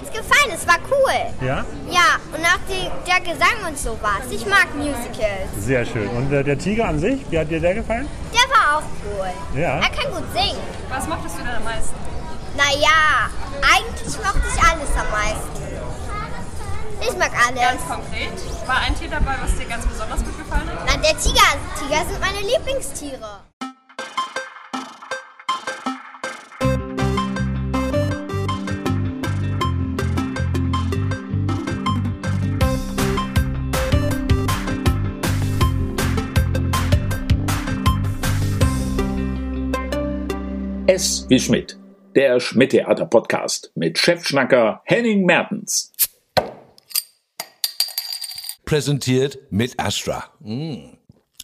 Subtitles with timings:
[0.00, 1.46] jetzt gefallen, es war cool.
[1.46, 1.64] Ja?
[1.88, 4.22] Ja, und auch die, der Gesang und sowas.
[4.30, 5.48] Ich mag Musicals.
[5.58, 6.08] Sehr schön.
[6.10, 8.08] Und äh, der Tiger an sich, wie hat dir der gefallen?
[8.32, 9.60] Der war auch cool.
[9.60, 9.78] Ja.
[9.78, 10.60] Er kann gut singen.
[10.88, 11.94] Was mochtest du denn am meisten?
[12.56, 13.30] Naja,
[13.62, 15.60] eigentlich mochte ich alles am meisten.
[17.02, 17.60] Ich mag alles.
[17.60, 18.66] Ganz konkret.
[18.66, 20.86] War ein Tier dabei, was dir ganz besonders gut gefallen hat?
[20.86, 21.56] Na, der Tiger.
[21.78, 23.49] Tiger sind meine Lieblingstiere.
[41.00, 41.78] S wie Schmidt,
[42.14, 45.94] der Schmidt-Theater-Podcast mit Chefschnacker Henning Mertens.
[48.66, 50.24] Präsentiert mit Astra.
[50.42, 50.99] Hm.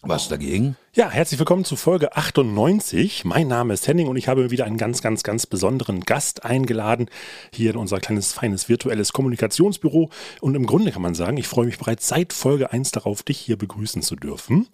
[0.08, 0.76] Was dagegen?
[0.94, 3.24] Ja, herzlich willkommen zu Folge 98.
[3.24, 7.08] Mein Name ist Henning und ich habe wieder einen ganz, ganz, ganz besonderen Gast eingeladen
[7.52, 10.10] hier in unser kleines, feines virtuelles Kommunikationsbüro.
[10.40, 13.38] Und im Grunde kann man sagen, ich freue mich bereits seit Folge 1 darauf, dich
[13.38, 14.68] hier begrüßen zu dürfen.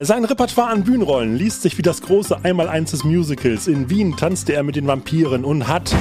[0.00, 3.68] Sein Repertoire an Bühnenrollen liest sich wie das große Einmaleins des Musicals.
[3.68, 5.94] In Wien tanzte er mit den Vampiren und hat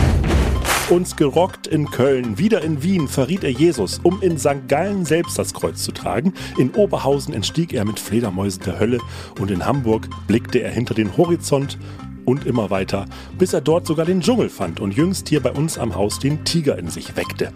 [0.89, 2.37] uns gerockt in Köln.
[2.37, 4.67] Wieder in Wien verriet er Jesus, um in St.
[4.67, 6.33] Gallen selbst das Kreuz zu tragen.
[6.57, 8.99] In Oberhausen entstieg er mit Fledermäusen der Hölle
[9.39, 11.77] und in Hamburg blickte er hinter den Horizont
[12.25, 13.05] und immer weiter,
[13.37, 16.43] bis er dort sogar den Dschungel fand und jüngst hier bei uns am Haus den
[16.43, 17.51] Tiger in sich weckte.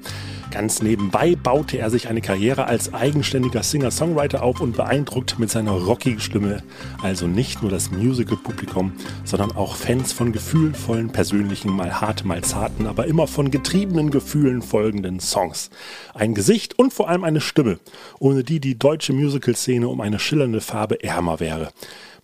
[0.51, 5.71] Ganz nebenbei baute er sich eine Karriere als eigenständiger Singer-Songwriter auf und beeindruckt mit seiner
[5.71, 6.63] rockigen Stimme
[7.01, 12.87] also nicht nur das Musical-Publikum, sondern auch Fans von gefühlvollen, persönlichen, mal hart, mal zarten,
[12.87, 15.69] aber immer von getriebenen Gefühlen folgenden Songs.
[16.13, 17.79] Ein Gesicht und vor allem eine Stimme,
[18.19, 21.69] ohne die die deutsche Musical-Szene um eine schillernde Farbe ärmer wäre.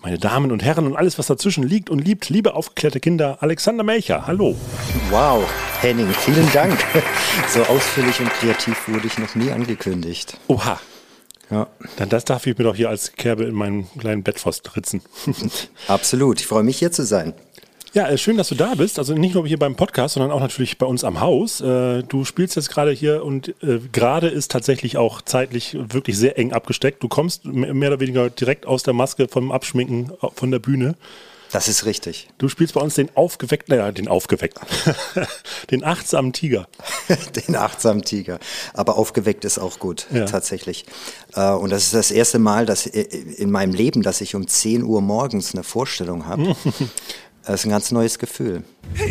[0.04, 3.86] Meine Damen und Herren und alles, was dazwischen liegt und liebt, liebe aufgeklärte Kinder, Alexander
[3.86, 4.54] Melcher, hallo.
[5.10, 6.78] Wow, Henning, vielen Dank.
[7.48, 10.38] So ausführlich und kreativ wurde ich noch nie angekündigt.
[10.48, 10.80] Oha.
[11.50, 15.02] Ja, Dann das darf ich mir doch hier als Kerbe in meinem kleinen Bettpfosten ritzen.
[15.88, 16.42] absolut.
[16.42, 17.34] Ich freue mich hier zu sein.
[17.94, 18.98] Ja, äh, schön, dass du da bist.
[19.00, 21.62] Also nicht nur hier beim Podcast, sondern auch natürlich bei uns am Haus.
[21.62, 26.38] Äh, Du spielst jetzt gerade hier und äh, gerade ist tatsächlich auch zeitlich wirklich sehr
[26.38, 27.02] eng abgesteckt.
[27.04, 30.96] Du kommst mehr oder weniger direkt aus der Maske vom Abschminken von der Bühne.
[31.52, 32.30] Das ist richtig.
[32.40, 34.66] Du spielst bei uns den aufgeweckten, naja, den aufgeweckten,
[35.70, 36.68] den achtsamen Tiger.
[37.48, 38.40] Den achtsamen Tiger.
[38.74, 40.26] Aber aufgeweckt ist auch gut, Ja.
[40.26, 40.86] tatsächlich.
[41.36, 45.02] Und das ist das erste Mal dass in meinem Leben, dass ich um 10 Uhr
[45.02, 46.56] morgens eine Vorstellung habe.
[47.46, 48.64] Das ist ein ganz neues Gefühl.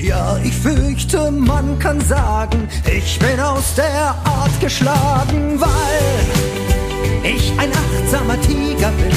[0.03, 7.70] Ja, ich fürchte, man kann sagen, ich bin aus der Art geschlagen, weil ich ein
[7.70, 9.12] achtsamer Tiger bin,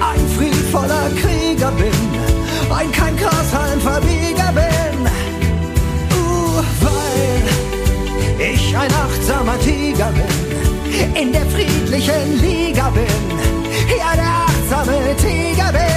[0.00, 1.92] ein friedvoller Krieger bin,
[2.74, 5.06] ein kein Grashalmverbieger bin.
[6.16, 13.04] Uh, weil ich ein achtsamer Tiger bin, in der friedlichen Liga bin,
[13.98, 15.91] ja, der achtsame Tiger bin.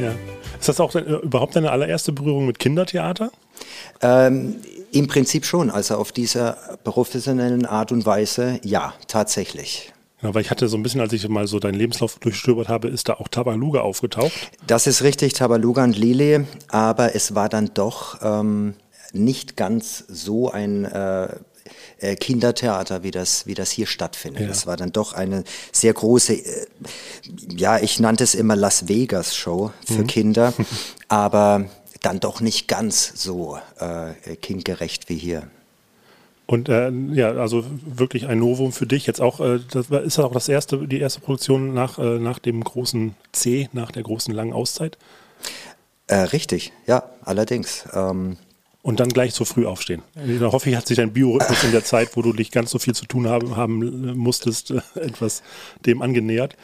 [0.00, 0.14] Ja.
[0.58, 3.30] Ist das auch äh, überhaupt deine allererste Berührung mit Kindertheater?
[4.00, 4.56] Ähm,
[4.92, 6.52] Im Prinzip schon, also auf dieser
[6.84, 9.92] professionellen Art und Weise, ja, tatsächlich.
[10.22, 12.88] Ja, weil ich hatte so ein bisschen, als ich mal so deinen Lebenslauf durchstöbert habe,
[12.88, 14.50] ist da auch Tabaluga aufgetaucht.
[14.66, 18.74] Das ist richtig, Tabaluga und Lili, aber es war dann doch ähm,
[19.12, 21.28] nicht ganz so ein äh,
[22.00, 24.42] äh, Kindertheater, wie das, wie das hier stattfindet.
[24.42, 24.50] Ja.
[24.50, 26.66] Es war dann doch eine sehr große, äh,
[27.56, 30.52] ja, ich nannte es immer Las Vegas Show für Kinder,
[31.08, 31.66] aber
[32.02, 35.48] dann doch nicht ganz so äh, kindgerecht wie hier.
[36.46, 39.06] Und äh, ja, also wirklich ein Novum für dich.
[39.06, 42.40] Jetzt auch, äh, das ist das auch das erste, die erste Produktion nach, äh, nach
[42.40, 44.98] dem großen C, nach der großen langen Auszeit.
[46.08, 47.84] Äh, richtig, ja, allerdings.
[47.92, 48.36] Ähm,
[48.82, 50.02] Und dann gleich so früh aufstehen.
[50.14, 52.78] Da hoffe ich, hat sich dein Biorhythmus in der Zeit, wo du nicht ganz so
[52.78, 55.42] viel zu tun haben, haben musstest, äh, etwas
[55.84, 56.56] dem angenähert.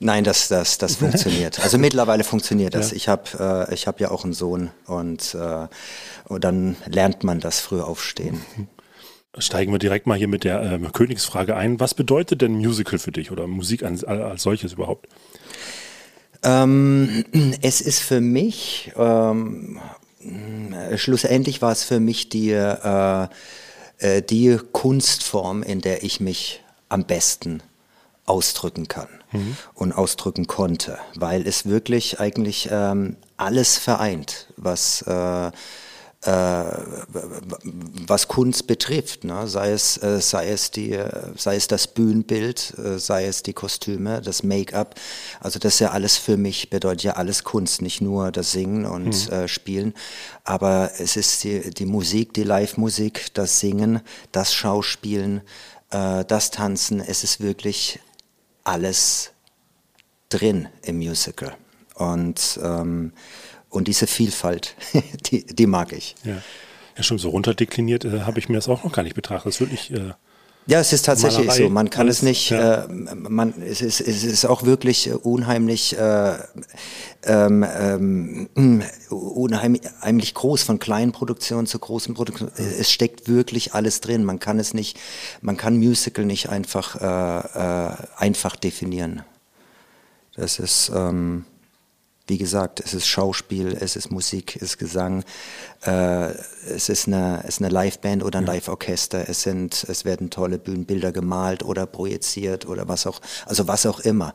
[0.00, 1.60] Nein, das, das, das funktioniert.
[1.60, 2.90] Also mittlerweile funktioniert das.
[2.90, 5.68] Ich habe äh, ich hab ja auch einen Sohn und, äh,
[6.24, 8.40] und dann lernt man das früh aufstehen.
[9.38, 11.78] Steigen wir direkt mal hier mit der ähm, Königsfrage ein.
[11.78, 15.06] Was bedeutet denn Musical für dich oder Musik als, als solches überhaupt?
[16.42, 17.24] Ähm,
[17.62, 19.99] es ist für mich, ähm, äh,
[20.96, 23.28] schlussendlich war es für mich die, äh,
[23.98, 27.62] äh, die Kunstform, in der ich mich am besten
[28.26, 29.08] ausdrücken kann
[29.74, 35.50] und ausdrücken konnte, weil es wirklich eigentlich ähm, alles vereint, was, äh, äh,
[36.22, 39.48] was Kunst betrifft, ne?
[39.48, 40.98] sei, es, äh, sei, es die,
[41.36, 44.96] sei es das Bühnenbild, äh, sei es die Kostüme, das Make-up.
[45.40, 48.84] Also das ist ja alles für mich, bedeutet ja alles Kunst, nicht nur das Singen
[48.84, 49.48] und mhm.
[49.48, 49.94] Spielen,
[50.44, 54.00] aber es ist die, die Musik, die Live-Musik, das Singen,
[54.30, 55.40] das Schauspielen,
[55.88, 57.98] das Tanzen, es ist wirklich
[58.62, 59.30] alles
[60.28, 61.56] drin im Musical.
[61.94, 63.12] Und ähm,
[63.70, 64.74] und diese Vielfalt,
[65.30, 66.16] die, die mag ich.
[66.24, 66.42] Ja.
[66.96, 69.46] ja, schon so runterdekliniert äh, habe ich mir das auch noch gar nicht betrachtet.
[69.46, 69.92] Das ist wirklich.
[69.92, 70.12] Äh,
[70.66, 71.70] ja, es ist tatsächlich Malerei, so.
[71.70, 72.84] Man kann alles, es nicht, ja.
[72.84, 76.34] äh, man, es, ist, es ist auch wirklich äh, unheimlich, äh,
[77.24, 82.52] ähm, ähm, unheimlich groß, von kleinen Produktionen zu großen Produktionen.
[82.56, 84.22] Es steckt wirklich alles drin.
[84.24, 84.98] Man kann es nicht,
[85.40, 89.22] man kann Musical nicht einfach, äh, äh einfach definieren.
[90.36, 91.46] Das ist, ähm,
[92.30, 95.24] wie gesagt, es ist Schauspiel, es ist Musik, es ist Gesang,
[95.84, 98.52] äh, es ist eine, es ist eine Liveband oder ein ja.
[98.52, 103.84] Live-Orchester, es sind, es werden tolle Bühnenbilder gemalt oder projiziert oder was auch, also was
[103.84, 104.32] auch immer.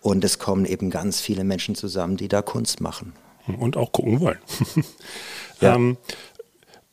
[0.00, 3.14] Und es kommen eben ganz viele Menschen zusammen, die da Kunst machen.
[3.58, 4.38] Und auch gucken wollen.
[5.62, 5.74] ja.
[5.74, 5.96] ähm,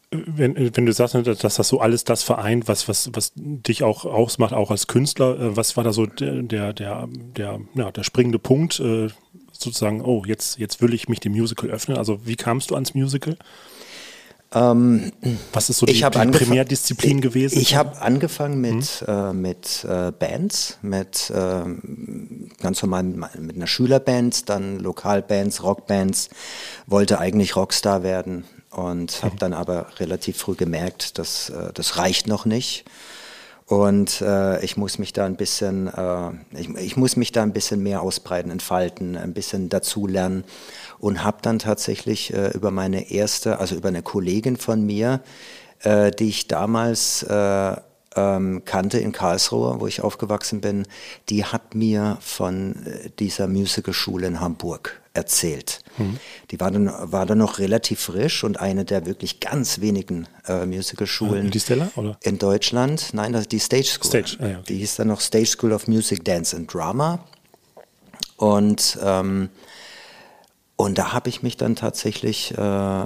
[0.10, 4.06] wenn, wenn, du sagst, dass das so alles das vereint, was, was, was dich auch
[4.06, 8.04] ausmacht, auch als Künstler, äh, was war da so der, der, der, der, ja, der
[8.04, 9.10] springende Punkt, äh,
[9.57, 11.98] sozusagen, oh, jetzt, jetzt will ich mich dem Musical öffnen?
[11.98, 13.38] Also wie kamst du ans Musical?
[14.54, 15.12] Ähm,
[15.52, 17.60] Was ist so die, die Primärdisziplin gewesen?
[17.60, 19.07] Ich habe angefangen mit, hm?
[19.07, 21.63] äh, mit äh, Bands, mit äh,
[22.62, 26.30] ganz normal mit einer Schülerband, dann Lokalbands, Rockbands,
[26.88, 29.40] wollte eigentlich Rockstar werden und habe hm.
[29.40, 32.86] dann aber relativ früh gemerkt, dass äh, das reicht noch nicht
[33.68, 37.52] und äh, ich muss mich da ein bisschen, äh, ich, ich, muss mich da ein
[37.52, 40.44] bisschen mehr ausbreiten, entfalten, ein bisschen dazulernen
[41.00, 45.22] und habe dann tatsächlich äh, über meine erste, also über eine Kollegin von mir,
[45.80, 47.76] äh, die ich damals äh,
[48.16, 50.88] ähm, kannte in Karlsruhe, wo ich aufgewachsen bin,
[51.30, 55.80] die hat mir von äh, dieser Musicalschule in Hamburg erzählt.
[55.98, 56.18] Mhm.
[56.52, 60.66] Die war dann, war dann noch relativ frisch und eine der wirklich ganz wenigen äh,
[60.66, 62.18] Musicalschulen die Stella, oder?
[62.24, 63.14] in Deutschland.
[63.14, 64.10] Nein, das, die Stage School.
[64.10, 64.66] Stage, ah, ja, okay.
[64.70, 67.20] Die hieß dann noch Stage School of Music, Dance and Drama.
[68.38, 69.50] Und, ähm,
[70.76, 73.06] und da habe ich mich dann tatsächlich äh,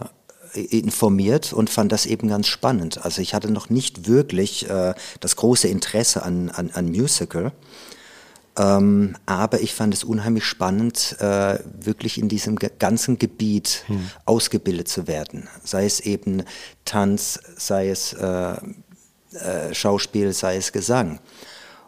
[0.53, 3.03] informiert und fand das eben ganz spannend.
[3.03, 7.51] Also ich hatte noch nicht wirklich äh, das große Interesse an, an, an Musical.
[8.57, 14.09] Ähm, aber ich fand es unheimlich spannend, äh, wirklich in diesem ganzen Gebiet hm.
[14.25, 15.47] ausgebildet zu werden.
[15.63, 16.43] Sei es eben
[16.83, 21.19] Tanz, sei es äh, äh, Schauspiel, sei es Gesang.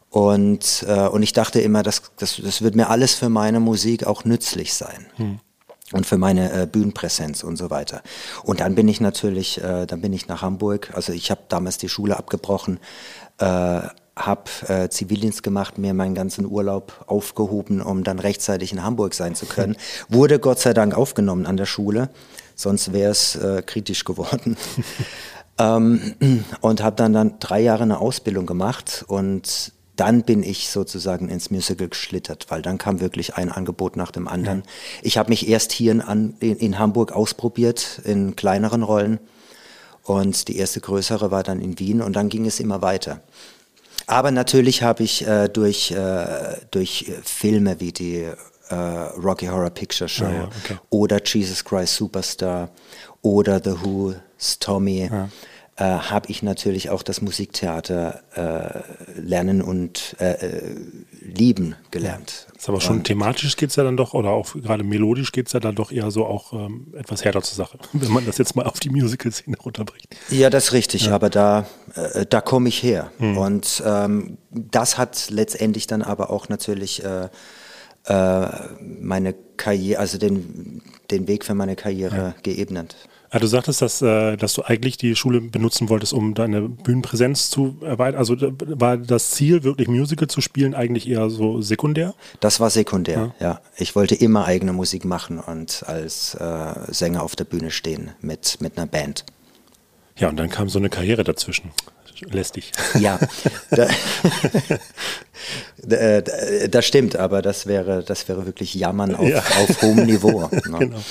[0.10, 4.06] Und, äh, und ich dachte immer, das, das, das wird mir alles für meine Musik
[4.06, 5.08] auch nützlich sein.
[5.16, 5.40] Hm
[5.92, 8.02] und für meine äh, Bühnenpräsenz und so weiter.
[8.44, 10.92] Und dann bin ich natürlich, äh, dann bin ich nach Hamburg.
[10.94, 12.80] Also ich habe damals die Schule abgebrochen,
[13.40, 13.82] äh,
[14.16, 19.36] habe äh, Zivildienst gemacht, mir meinen ganzen Urlaub aufgehoben, um dann rechtzeitig in Hamburg sein
[19.36, 19.76] zu können.
[20.10, 22.10] Wurde Gott sei Dank aufgenommen an der Schule,
[22.56, 24.58] sonst wäre es äh, kritisch geworden.
[25.58, 26.16] ähm,
[26.62, 29.72] und habe dann, dann drei Jahre eine Ausbildung gemacht und
[30.02, 34.28] dann bin ich sozusagen ins Musical geschlittert, weil dann kam wirklich ein Angebot nach dem
[34.28, 34.64] anderen.
[34.66, 34.72] Ja.
[35.04, 39.20] Ich habe mich erst hier in, in, in, Hamburg ausprobiert, in kleineren Rollen.
[40.02, 43.22] Und die erste größere war dann in Wien und dann ging es immer weiter.
[44.08, 48.28] Aber natürlich habe ich äh, durch, äh, durch Filme wie die
[48.70, 50.78] äh, Rocky Horror Picture Show ah, ja, okay.
[50.90, 52.72] oder Jesus Christ Superstar
[53.22, 55.30] oder The Who's Tommy ja.
[55.82, 60.36] Äh, habe ich natürlich auch das Musiktheater äh, lernen und äh,
[61.22, 62.46] lieben gelernt.
[62.50, 62.56] Ja.
[62.56, 65.48] Ist aber schon und, thematisch geht es ja dann doch, oder auch gerade melodisch geht
[65.48, 68.38] es ja dann doch eher so auch ähm, etwas härter zur Sache, wenn man das
[68.38, 70.16] jetzt mal auf die Musical-Szene runterbricht.
[70.30, 71.16] Ja, das ist richtig, ja.
[71.16, 73.12] aber da, äh, da komme ich her.
[73.18, 73.38] Mhm.
[73.40, 77.30] Und ähm, das hat letztendlich dann aber auch natürlich äh,
[78.06, 78.48] äh,
[78.80, 82.36] meine Karriere, also den, den Weg für meine Karriere ja.
[82.44, 82.96] geebnet.
[83.34, 87.50] Ja, du sagtest, dass, äh, dass du eigentlich die Schule benutzen wolltest, um deine Bühnenpräsenz
[87.50, 88.20] zu erweitern.
[88.20, 92.14] Also war das Ziel, wirklich Musical zu spielen, eigentlich eher so sekundär?
[92.42, 93.48] Das war sekundär, ja.
[93.48, 93.62] ja.
[93.78, 98.58] Ich wollte immer eigene Musik machen und als äh, Sänger auf der Bühne stehen mit,
[98.60, 99.26] mit einer Band.
[100.18, 101.72] Ja, und dann kam so eine Karriere dazwischen.
[102.30, 102.72] Lästig.
[103.00, 103.18] Ja,
[103.72, 103.88] da,
[105.90, 109.40] äh, das stimmt, aber das wäre, das wäre wirklich Jammern auf, ja.
[109.40, 110.32] auf hohem Niveau.
[110.52, 110.78] Ne?
[110.80, 111.02] Genau.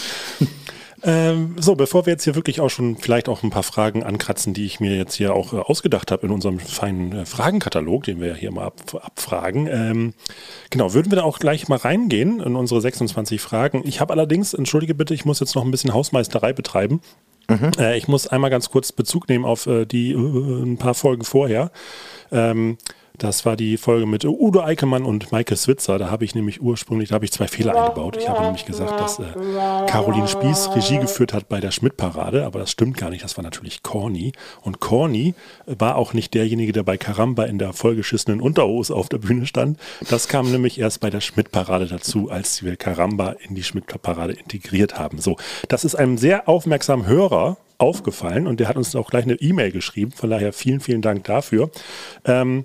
[1.02, 4.52] Ähm, so, bevor wir jetzt hier wirklich auch schon vielleicht auch ein paar Fragen ankratzen,
[4.52, 8.20] die ich mir jetzt hier auch äh, ausgedacht habe in unserem feinen äh, Fragenkatalog, den
[8.20, 9.66] wir ja hier mal ab, abfragen.
[9.66, 10.14] Ähm,
[10.70, 13.82] genau, würden wir da auch gleich mal reingehen in unsere 26 Fragen.
[13.84, 17.00] Ich habe allerdings, entschuldige bitte, ich muss jetzt noch ein bisschen Hausmeisterei betreiben.
[17.78, 21.24] Äh, ich muss einmal ganz kurz Bezug nehmen auf äh, die äh, ein paar Folgen
[21.24, 21.70] vorher.
[22.30, 22.78] Ähm,
[23.20, 25.98] das war die Folge mit Udo Eickelmann und Maike Switzer.
[25.98, 28.16] Da habe ich nämlich ursprünglich, da habe ich zwei Fehler eingebaut.
[28.16, 29.24] Ich habe nämlich gesagt, dass äh,
[29.86, 33.22] Caroline Spieß Regie geführt hat bei der Schmidt-Parade, aber das stimmt gar nicht.
[33.22, 34.32] Das war natürlich Corny.
[34.62, 35.34] Und Corny
[35.66, 39.78] war auch nicht derjenige, der bei Karamba in der vollgeschissenen Unterhose auf der Bühne stand.
[40.08, 44.98] Das kam nämlich erst bei der Schmidt-Parade dazu, als wir Karamba in die Schmidt-Parade integriert
[44.98, 45.20] haben.
[45.20, 45.36] So,
[45.68, 49.72] das ist einem sehr aufmerksamen Hörer aufgefallen und der hat uns auch gleich eine E-Mail
[49.72, 50.12] geschrieben.
[50.12, 51.70] Von daher vielen, vielen Dank dafür.
[52.24, 52.64] Ähm,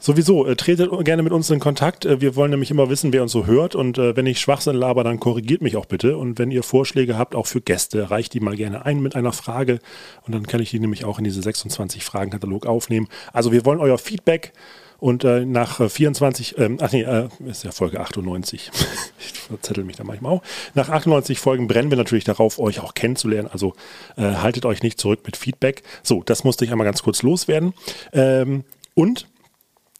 [0.00, 2.04] Sowieso, äh, tretet gerne mit uns in Kontakt.
[2.04, 3.74] Äh, wir wollen nämlich immer wissen, wer uns so hört.
[3.74, 6.16] Und äh, wenn ich Schwachsinn laber, dann korrigiert mich auch bitte.
[6.16, 9.32] Und wenn ihr Vorschläge habt, auch für Gäste, reicht die mal gerne ein mit einer
[9.32, 9.80] Frage.
[10.24, 13.08] Und dann kann ich die nämlich auch in diese 26 Fragen-Katalog aufnehmen.
[13.32, 14.52] Also wir wollen euer Feedback.
[15.00, 18.70] Und äh, nach äh, 24, ähm, ach nee, äh, ist ja Folge 98.
[19.18, 20.42] ich verzettel mich da manchmal auch.
[20.74, 23.48] Nach 98 Folgen brennen wir natürlich darauf, euch auch kennenzulernen.
[23.50, 23.74] Also
[24.16, 25.82] äh, haltet euch nicht zurück mit Feedback.
[26.02, 27.74] So, das musste ich einmal ganz kurz loswerden.
[28.12, 28.64] Ähm,
[28.94, 29.28] und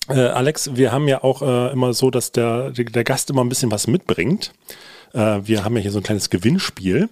[0.09, 3.49] äh, Alex, wir haben ja auch äh, immer so, dass der, der Gast immer ein
[3.49, 4.53] bisschen was mitbringt.
[5.13, 7.09] Äh, wir haben ja hier so ein kleines Gewinnspiel.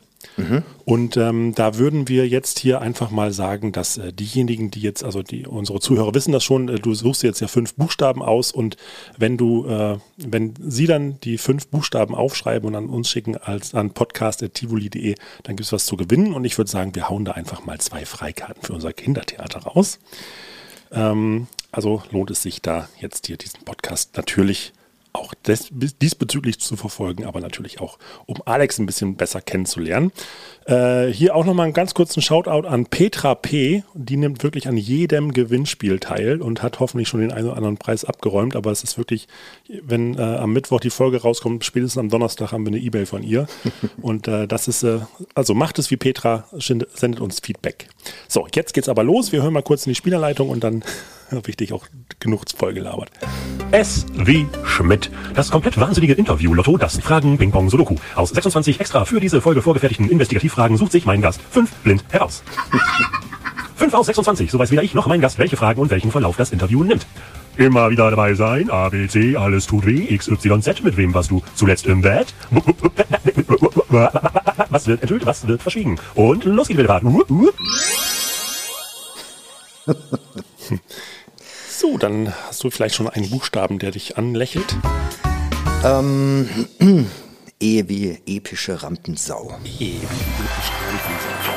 [0.84, 5.02] Und ähm, da würden wir jetzt hier einfach mal sagen, dass äh, diejenigen, die jetzt,
[5.02, 8.52] also die unsere Zuhörer wissen das schon, äh, du suchst jetzt ja fünf Buchstaben aus
[8.52, 8.76] und
[9.16, 13.74] wenn du, äh, wenn sie dann die fünf Buchstaben aufschreiben und an uns schicken als
[13.74, 17.32] an podcast.tivoli.de, dann gibt es was zu gewinnen und ich würde sagen, wir hauen da
[17.32, 19.98] einfach mal zwei Freikarten für unser Kindertheater raus.
[20.92, 24.72] Ähm, also lohnt es sich da jetzt hier diesen Podcast natürlich
[25.12, 30.12] auch des, diesbezüglich zu verfolgen, aber natürlich auch, um Alex ein bisschen besser kennenzulernen.
[30.66, 33.82] Äh, hier auch nochmal einen ganz kurzen Shoutout an Petra P.
[33.94, 37.78] Die nimmt wirklich an jedem Gewinnspiel teil und hat hoffentlich schon den einen oder anderen
[37.78, 38.56] Preis abgeräumt.
[38.56, 39.26] Aber es ist wirklich,
[39.68, 43.22] wenn äh, am Mittwoch die Folge rauskommt, spätestens am Donnerstag haben wir eine E-Mail von
[43.22, 43.46] ihr.
[44.02, 45.00] und äh, das ist, äh,
[45.34, 47.88] also macht es wie Petra, sendet uns Feedback.
[48.28, 49.32] So, jetzt geht's aber los.
[49.32, 50.84] Wir hören mal kurz in die Spielerleitung und dann
[51.30, 51.86] dich auch
[52.20, 53.10] genug voll gelabert.
[53.72, 55.10] S wie Schmidt.
[55.34, 57.96] Das komplett wahnsinnige Interview-Lotto, das Fragen Ping Pong Sudoku.
[58.14, 62.42] Aus 26 extra für diese Folge vorgefertigten Investigativfragen sucht sich mein Gast fünf blind heraus.
[63.76, 66.36] 5 aus 26, so weiß weder ich noch mein Gast, welche Fragen und welchen Verlauf
[66.36, 67.06] das Interview nimmt.
[67.58, 71.14] Immer wieder dabei sein, A, B, C, alles tut weh, X, Y, Z, mit wem
[71.14, 72.34] warst du zuletzt im Bett?
[74.70, 75.98] Was wird enthüllt, was wird verschwiegen?
[76.14, 77.04] Und los geht die Fahrt.
[81.86, 84.76] So, dann hast du vielleicht schon einen Buchstaben, der dich anlächelt.
[85.84, 86.48] Ähm,
[87.60, 89.56] Ehe wie epische Rampensau.
[89.78, 91.52] Ehe wie epische Rampensau.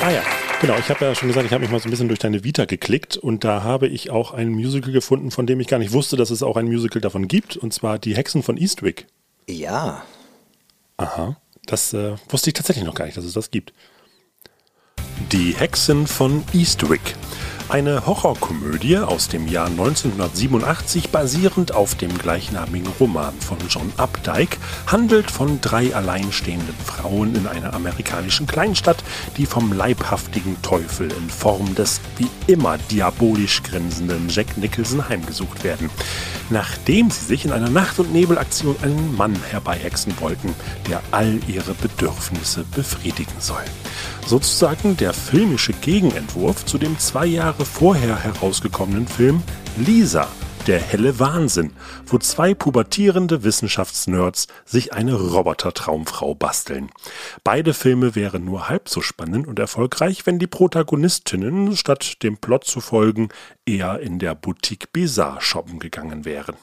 [0.00, 0.22] Ah ja,
[0.60, 0.76] genau.
[0.78, 2.66] Ich habe ja schon gesagt, ich habe mich mal so ein bisschen durch deine Vita
[2.66, 6.16] geklickt und da habe ich auch ein Musical gefunden, von dem ich gar nicht wusste,
[6.16, 7.56] dass es auch ein Musical davon gibt.
[7.56, 9.06] Und zwar Die Hexen von Eastwick.
[9.48, 10.04] Ja.
[10.98, 11.36] Aha.
[11.66, 13.72] Das äh, wusste ich tatsächlich noch gar nicht, dass es das gibt.
[15.32, 17.16] Die Hexen von Eastwick.
[17.70, 24.56] Eine Horrorkomödie aus dem Jahr 1987 basierend auf dem gleichnamigen Roman von John Updike
[24.86, 29.04] handelt von drei alleinstehenden Frauen in einer amerikanischen Kleinstadt,
[29.36, 35.90] die vom leibhaftigen Teufel in Form des wie immer diabolisch grinsenden Jack Nicholson heimgesucht werden.
[36.48, 40.54] Nachdem sie sich in einer Nacht- und Nebelaktion einen Mann herbeihexen wollten,
[40.88, 43.64] der all ihre Bedürfnisse befriedigen soll.
[44.26, 49.42] Sozusagen der filmische Gegenentwurf zu dem zwei Jahre vorher herausgekommenen Film
[49.76, 50.28] Lisa,
[50.66, 51.72] der helle Wahnsinn,
[52.06, 56.90] wo zwei pubertierende Wissenschaftsnerds sich eine Robotertraumfrau basteln.
[57.44, 62.64] Beide Filme wären nur halb so spannend und erfolgreich, wenn die Protagonistinnen statt dem Plot
[62.64, 63.28] zu folgen
[63.66, 66.56] eher in der Boutique Bizarre shoppen gegangen wären.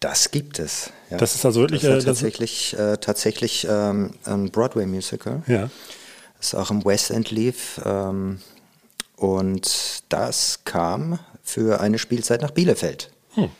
[0.00, 0.90] Das gibt es.
[1.10, 1.16] Ja.
[1.16, 5.42] Das ist also wirklich das äh, ist das- tatsächlich, äh, tatsächlich ähm, ein Broadway-Musical.
[5.46, 5.70] ja.
[6.38, 7.80] Das auch im West End lief.
[7.86, 8.38] Ähm,
[9.16, 13.10] und das kam für eine Spielzeit nach Bielefeld.
[13.34, 13.50] Hm.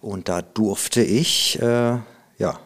[0.00, 1.98] Und da durfte ich äh,
[2.38, 2.60] ja,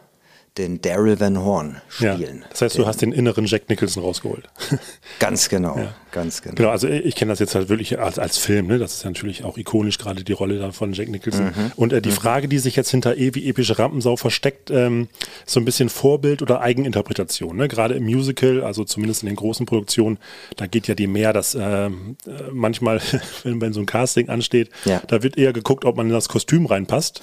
[0.57, 2.13] den Daryl Van Horn Ja.
[2.15, 2.45] spielen.
[2.51, 4.47] Das heißt, du hast den inneren Jack Nicholson rausgeholt.
[5.19, 5.95] Ganz genau, Ja.
[6.11, 6.55] ganz genau.
[6.55, 8.77] Genau, also ich kenne das jetzt halt wirklich als, als Film, ne?
[8.77, 11.45] Das ist ja natürlich auch ikonisch, gerade die Rolle da von Jack Nicholson.
[11.45, 11.71] Mhm.
[11.75, 15.07] Und äh, die Frage, die sich jetzt hinter E wie epische Rampensau versteckt, ähm,
[15.45, 17.57] ist so ein bisschen Vorbild oder Eigeninterpretation.
[17.57, 17.67] Ne?
[17.67, 20.19] Gerade im Musical, also zumindest in den großen Produktionen,
[20.57, 23.01] da geht ja die mehr, dass ähm, äh, manchmal,
[23.43, 25.01] wenn, wenn so ein Casting ansteht, Ja.
[25.07, 27.21] da wird eher geguckt, ob man in das Kostüm reinpasst,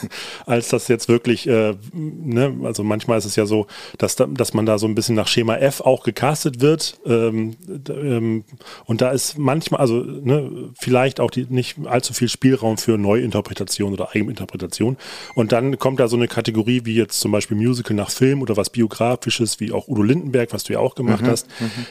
[0.46, 3.66] als dass jetzt wirklich, äh, ne, Also manchmal ist es ja so,
[3.98, 6.98] dass, da, dass man da so ein bisschen nach Schema F auch gecastet wird.
[7.06, 7.56] Ähm,
[7.88, 8.44] ähm,
[8.84, 13.92] und da ist manchmal, also ne, vielleicht auch die, nicht allzu viel Spielraum für Neuinterpretation
[13.92, 14.96] oder Eigeninterpretation.
[15.34, 18.56] Und dann kommt da so eine Kategorie wie jetzt zum Beispiel Musical nach Film oder
[18.56, 21.46] was Biografisches, wie auch Udo Lindenberg, was du ja auch gemacht Mhm, hast.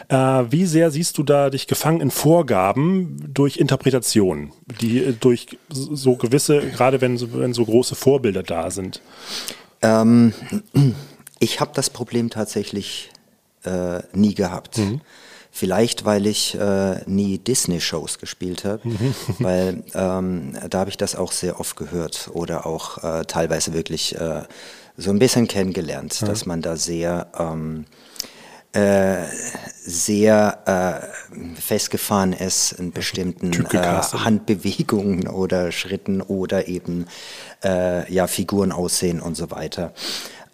[0.09, 0.15] Äh,
[0.51, 4.51] wie sehr siehst du da dich gefangen in Vorgaben durch Interpretation,
[4.81, 9.01] die äh, durch so gewisse, gerade wenn, so- wenn so große Vorbilder da sind?
[9.85, 10.33] Ähm,
[11.39, 13.11] ich habe das Problem tatsächlich
[13.63, 14.79] äh, nie gehabt.
[15.51, 18.81] Vielleicht, weil ich äh, nie Disney-Shows gespielt habe,
[19.39, 24.19] weil ähm, da habe ich das auch sehr oft gehört oder auch äh, teilweise wirklich
[24.19, 24.43] äh,
[24.97, 27.85] so ein bisschen kennengelernt, dass man da sehr ähm,
[28.75, 29.23] äh,
[29.85, 33.51] sehr äh, festgefahren ist in bestimmten.
[34.25, 37.05] Handbewegungen oder Schritten oder eben
[37.65, 39.91] äh, ja, Figuren aussehen und so weiter.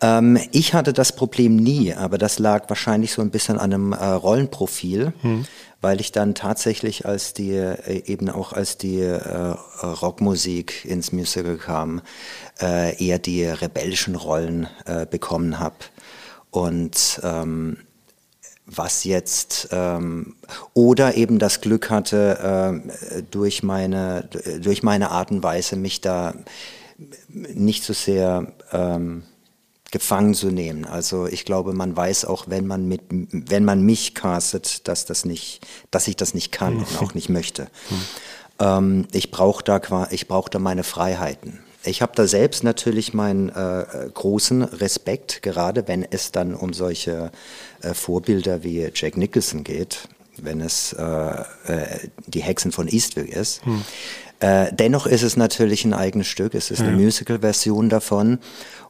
[0.01, 3.93] Ähm, ich hatte das Problem nie, aber das lag wahrscheinlich so ein bisschen an einem
[3.93, 5.13] äh, Rollenprofil,
[5.81, 11.57] weil ich dann tatsächlich als die, äh, eben auch als die äh, Rockmusik ins Musical
[11.57, 12.01] kam,
[12.59, 15.75] äh, eher die rebellischen Rollen äh, bekommen habe.
[16.49, 17.77] Und ähm,
[18.65, 20.35] was jetzt ähm,
[20.73, 22.91] oder eben das Glück hatte, ähm,
[23.29, 24.29] durch meine
[24.61, 26.33] durch meine Art und Weise mich da
[27.27, 29.23] nicht so sehr ähm,
[29.91, 30.85] gefangen zu nehmen.
[30.85, 35.25] Also ich glaube, man weiß auch, wenn man mit wenn man mich castet, dass das
[35.25, 37.67] nicht, dass ich das nicht kann und auch nicht möchte.
[38.59, 41.59] Ähm, ich brauche da ich brauche da meine Freiheiten.
[41.83, 47.31] Ich habe da selbst natürlich meinen äh, großen Respekt, gerade wenn es dann um solche
[47.81, 50.07] äh, Vorbilder wie Jack Nicholson geht,
[50.37, 53.61] wenn es äh, äh, die Hexen von Eastwick ist.
[54.41, 58.39] Äh, dennoch ist es natürlich ein eigenes Stück, es ist eine Musical-Version davon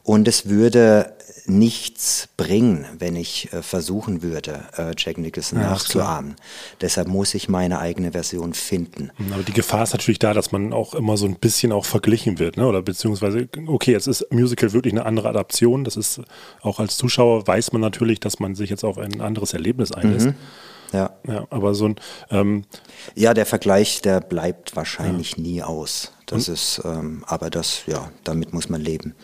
[0.02, 1.12] und es würde
[1.44, 6.36] nichts bringen, wenn ich äh, versuchen würde, äh, Jack Nicholson Ja, nachzuahmen.
[6.80, 9.10] Deshalb muss ich meine eigene Version finden.
[9.32, 12.38] Aber die Gefahr ist natürlich da, dass man auch immer so ein bisschen auch verglichen
[12.38, 12.66] wird, ne?
[12.66, 15.84] Oder beziehungsweise, okay, jetzt ist Musical wirklich eine andere Adaption.
[15.84, 16.20] Das ist
[16.62, 20.28] auch als Zuschauer weiß man natürlich, dass man sich jetzt auf ein anderes Erlebnis einlässt.
[20.92, 21.10] Ja.
[21.26, 21.96] Ja, aber so ein
[22.30, 22.64] ähm,
[23.14, 26.12] Ja, der Vergleich, der bleibt wahrscheinlich nie aus.
[26.26, 29.14] Das ist, ähm, aber das, ja, damit muss man leben.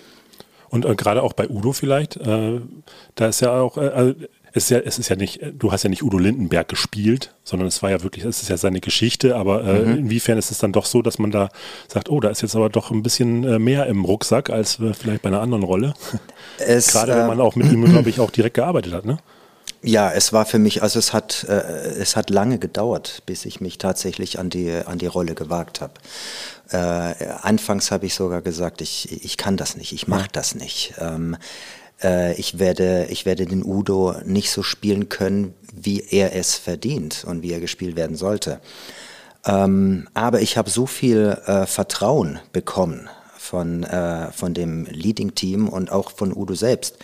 [0.71, 2.61] Und äh, gerade auch bei Udo vielleicht, äh,
[3.15, 4.15] da ist ja auch, äh, also
[4.53, 7.69] es ist ja, es ist ja nicht, du hast ja nicht Udo Lindenberg gespielt, sondern
[7.69, 9.99] es war ja wirklich, es ist ja seine Geschichte, aber äh, Mhm.
[9.99, 11.49] inwiefern ist es dann doch so, dass man da
[11.87, 14.93] sagt, oh, da ist jetzt aber doch ein bisschen äh, mehr im Rucksack als äh,
[14.95, 15.95] vielleicht bei einer anderen Rolle.
[16.59, 19.19] Es, gerade wenn äh, man auch mit ihm, glaube ich, auch direkt gearbeitet hat, ne?
[19.83, 23.61] Ja, es war für mich, also es hat, äh, es hat lange gedauert, bis ich
[23.61, 25.95] mich tatsächlich an die, an die Rolle gewagt habe.
[26.71, 30.95] Äh, anfangs habe ich sogar gesagt, ich, ich kann das nicht, ich mache das nicht.
[30.99, 31.37] Ähm,
[32.03, 37.25] äh, ich, werde, ich werde den Udo nicht so spielen können, wie er es verdient
[37.25, 38.61] und wie er gespielt werden sollte.
[39.47, 43.09] Ähm, aber ich habe so viel äh, Vertrauen bekommen
[43.49, 46.99] von, äh, von dem Leading-Team und auch von Udo selbst,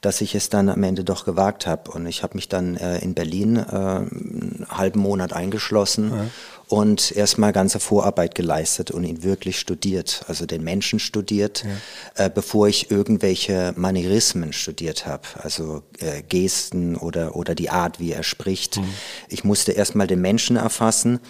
[0.00, 1.90] dass ich es dann am Ende doch gewagt habe.
[1.90, 6.30] Und ich habe mich dann äh, in Berlin äh, einen halben Monat eingeschlossen
[6.68, 11.64] und erstmal ganze Vorarbeit geleistet und ihn wirklich studiert, also den Menschen studiert,
[12.14, 18.12] äh, bevor ich irgendwelche Manierismen studiert habe, also äh, Gesten oder, oder die Art, wie
[18.12, 18.80] er spricht.
[19.28, 21.20] Ich musste erstmal den Menschen erfassen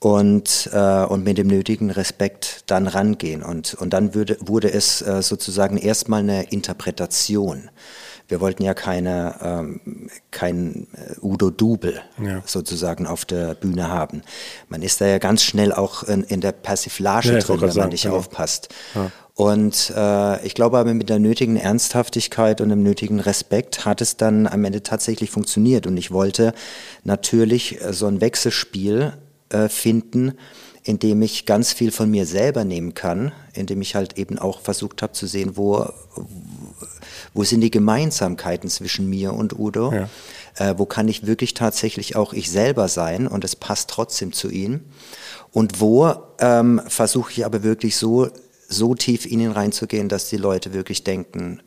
[0.00, 3.42] und, äh, und mit dem nötigen Respekt dann rangehen.
[3.42, 7.70] Und, und dann würde, wurde es äh, sozusagen erstmal eine Interpretation.
[8.26, 12.42] Wir wollten ja keine, ähm, kein äh, Udo Dubel Ja.
[12.46, 14.22] sozusagen auf der Bühne haben.
[14.68, 17.88] Man ist da ja ganz schnell auch in, in der Persiflage Ja, drin, wenn man
[17.90, 18.16] nicht genau.
[18.16, 18.68] aufpasst.
[19.34, 24.16] Und äh, ich glaube aber mit der nötigen Ernsthaftigkeit und dem nötigen Respekt hat es
[24.16, 25.86] dann am Ende tatsächlich funktioniert.
[25.86, 26.54] Und ich wollte
[27.02, 29.14] natürlich äh, so ein Wechselspiel
[29.54, 30.34] äh, finden,
[30.82, 34.38] in dem ich ganz viel von mir selber nehmen kann, in dem ich halt eben
[34.38, 35.88] auch versucht habe zu sehen, wo,
[37.32, 40.08] wo sind die Gemeinsamkeiten zwischen mir und Udo, Ja.
[40.56, 44.50] äh, wo kann ich wirklich tatsächlich auch ich selber sein und es passt trotzdem zu
[44.50, 44.80] ihm
[45.52, 48.28] und wo ähm, versuche ich aber wirklich so,
[48.68, 51.62] so tief in ihn reinzugehen, dass die Leute wirklich denken,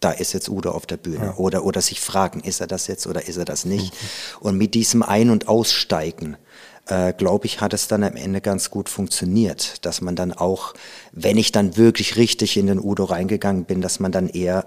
[0.00, 3.06] da ist jetzt Udo auf der Bühne oder, oder sich fragen, ist er das jetzt
[3.06, 3.92] oder ist er das nicht?
[4.40, 6.36] Und mit diesem Ein- und Aussteigen,
[6.86, 10.74] äh, glaube ich, hat es dann am Ende ganz gut funktioniert, dass man dann auch,
[11.12, 14.66] wenn ich dann wirklich richtig in den Udo reingegangen bin, dass man dann eher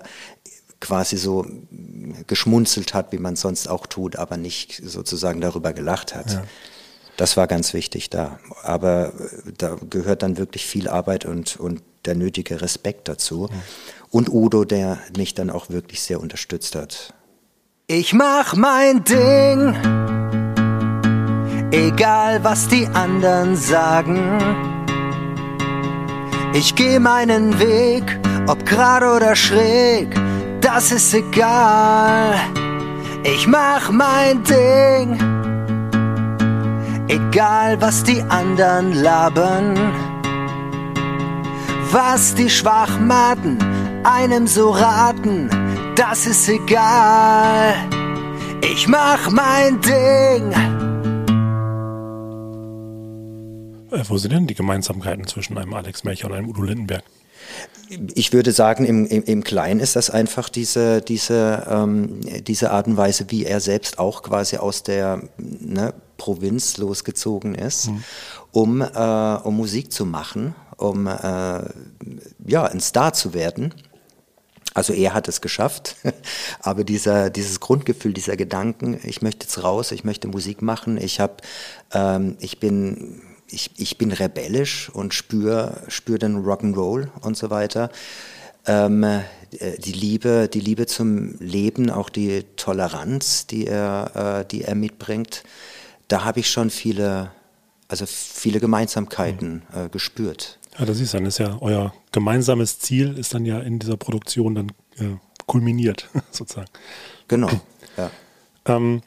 [0.80, 1.46] quasi so
[2.28, 6.42] geschmunzelt hat, wie man sonst auch tut, aber nicht sozusagen darüber gelacht hat.
[7.18, 8.40] Das war ganz wichtig da.
[8.64, 13.50] Aber äh, da gehört dann wirklich viel Arbeit und, und der nötige Respekt dazu.
[14.10, 17.14] Und Udo, der mich dann auch wirklich sehr unterstützt hat.
[17.88, 19.76] Ich mach mein Ding,
[21.76, 24.38] egal was die anderen sagen.
[26.54, 30.08] Ich geh meinen Weg, ob gerade oder schräg,
[30.62, 32.34] das ist egal.
[33.24, 35.20] Ich mach mein Ding,
[37.08, 39.76] egal was die anderen labern.
[41.92, 43.58] Was die Schwachmaten
[44.04, 45.50] einem so raten,
[45.96, 47.74] das ist egal.
[48.62, 50.85] Ich mach mein Ding.
[54.08, 57.04] Wo sind denn die Gemeinsamkeiten zwischen einem Alex Melcher und einem Udo Lindenberg?
[58.16, 62.88] Ich würde sagen, im, im, im Kleinen ist das einfach diese, diese, ähm, diese Art
[62.88, 67.90] und Weise, wie er selbst auch quasi aus der ne, Provinz losgezogen ist,
[68.52, 71.12] um, äh, um Musik zu machen, um äh,
[72.48, 73.74] ja, ein Star zu werden.
[74.74, 75.96] Also er hat es geschafft,
[76.60, 81.20] aber dieser, dieses Grundgefühl, dieser Gedanken, ich möchte jetzt raus, ich möchte Musik machen, ich
[81.20, 81.36] habe,
[81.94, 83.22] ähm, ich bin,
[83.56, 87.90] ich, ich bin rebellisch und spüre spür den Rock'n'Roll und so weiter.
[88.68, 89.22] Ähm, äh,
[89.80, 95.44] die Liebe, die Liebe zum Leben, auch die Toleranz, die er, äh, die er mitbringt,
[96.08, 97.32] da habe ich schon viele,
[97.88, 100.60] also viele Gemeinsamkeiten äh, gespürt.
[100.78, 104.56] Ja, das ist dann ist ja euer gemeinsames Ziel, ist dann ja in dieser Produktion
[104.56, 105.16] dann äh,
[105.46, 106.70] kulminiert, sozusagen.
[107.28, 107.50] Genau.
[107.98, 108.12] Ja.
[108.66, 109.02] Ähm,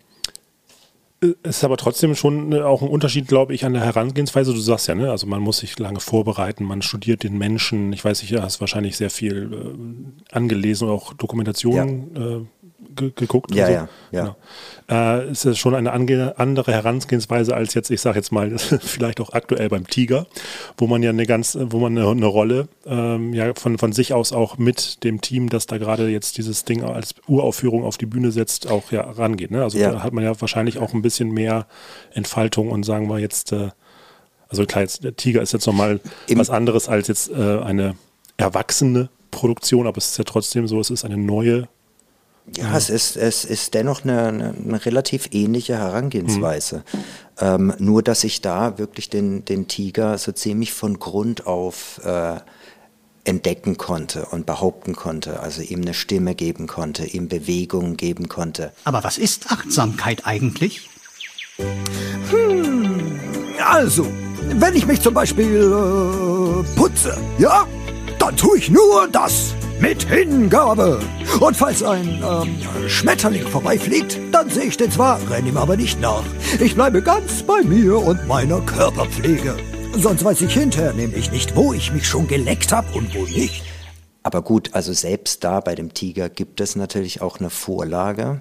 [1.20, 4.52] es ist aber trotzdem schon äh, auch ein Unterschied, glaube ich, an der Herangehensweise.
[4.52, 5.11] Du sagst ja, ne?
[5.11, 7.92] also man muss sich lange vorbereiten, man studiert den Menschen.
[7.92, 12.57] Ich weiß nicht, du hast wahrscheinlich sehr viel äh, angelesen, auch Dokumentationen äh,
[12.94, 13.55] ge geguckt.
[13.55, 13.74] Ja, und so.
[13.79, 14.22] ja, ja.
[14.22, 14.37] Genau.
[14.90, 19.33] Äh, ist das schon eine andere Herangehensweise als jetzt, ich sage jetzt mal, vielleicht auch
[19.33, 20.27] aktuell beim Tiger,
[20.77, 24.14] wo man ja eine ganz, wo man eine, eine Rolle ähm, ja von, von sich
[24.14, 28.07] aus auch mit dem Team, das da gerade jetzt dieses Ding als Uraufführung auf die
[28.07, 29.51] Bühne setzt, auch ja rangeht.
[29.51, 29.62] Ne?
[29.62, 29.92] Also Ja.
[29.92, 31.66] da hat man ja wahrscheinlich auch ein bisschen mehr
[32.12, 33.70] Entfaltung und sagen wir jetzt, äh,
[34.48, 36.01] also klar, jetzt, der Tiger ist jetzt nochmal
[36.35, 37.96] was anderes als jetzt äh, eine
[38.38, 41.68] erwachsene Produktion, aber es ist ja trotzdem so, es ist eine neue
[42.56, 46.82] Ja, es ist, es ist dennoch eine, eine, eine relativ ähnliche Herangehensweise.
[47.40, 52.37] Ähm, nur, dass ich da wirklich den, den Tiger so ziemlich von Grund auf äh,
[53.24, 58.72] entdecken konnte und behaupten konnte, also ihm eine Stimme geben konnte, ihm Bewegung geben konnte.
[58.84, 60.88] Aber was ist Achtsamkeit eigentlich?
[63.66, 64.06] Also,
[64.54, 67.66] wenn ich mich zum Beispiel äh, putze, ja,
[68.18, 71.00] dann tue ich nur das mit Hingabe.
[71.40, 76.00] Und falls ein ähm, Schmetterling vorbeifliegt, dann sehe ich den zwar, renne ihm aber nicht
[76.00, 76.24] nach.
[76.61, 79.57] Ich bleibe ganz bei mir und meiner Körperpflege.
[79.96, 83.62] Sonst weiß ich hinterher nämlich nicht, wo ich mich schon geleckt habe und wo nicht.
[84.22, 88.40] Aber gut, also selbst da bei dem Tiger gibt es natürlich auch eine Vorlage.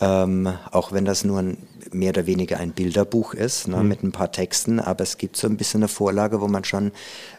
[0.00, 1.56] Ähm, auch wenn das nur ein,
[1.90, 5.46] mehr oder weniger ein Bilderbuch ist, ne, mit ein paar Texten, aber es gibt so
[5.46, 6.92] ein bisschen eine Vorlage, wo man schon,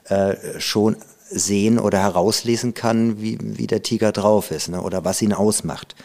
[0.05, 0.95] äh, schon
[1.29, 5.95] sehen oder herauslesen kann, wie, wie der Tiger drauf ist ne, oder was ihn ausmacht.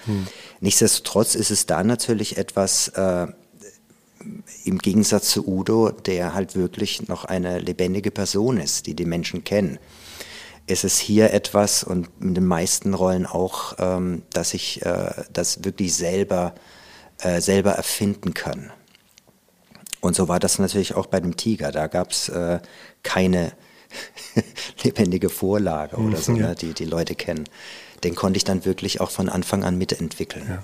[0.60, 3.28] Nichtsdestotrotz ist es da natürlich etwas, äh,
[4.64, 9.42] im Gegensatz zu Udo, der halt wirklich noch eine lebendige Person ist, die die Menschen
[9.42, 9.78] kennen
[10.72, 15.64] ist es hier etwas und in den meisten Rollen auch, ähm, dass ich äh, das
[15.64, 16.54] wirklich selber,
[17.20, 18.72] äh, selber erfinden kann.
[20.00, 21.70] Und so war das natürlich auch bei dem Tiger.
[21.70, 22.60] Da gab es äh,
[23.02, 23.52] keine
[24.82, 26.48] lebendige Vorlage oder so, ja.
[26.48, 27.44] ne, die die Leute kennen.
[28.02, 30.58] Den konnte ich dann wirklich auch von Anfang an mitentwickeln.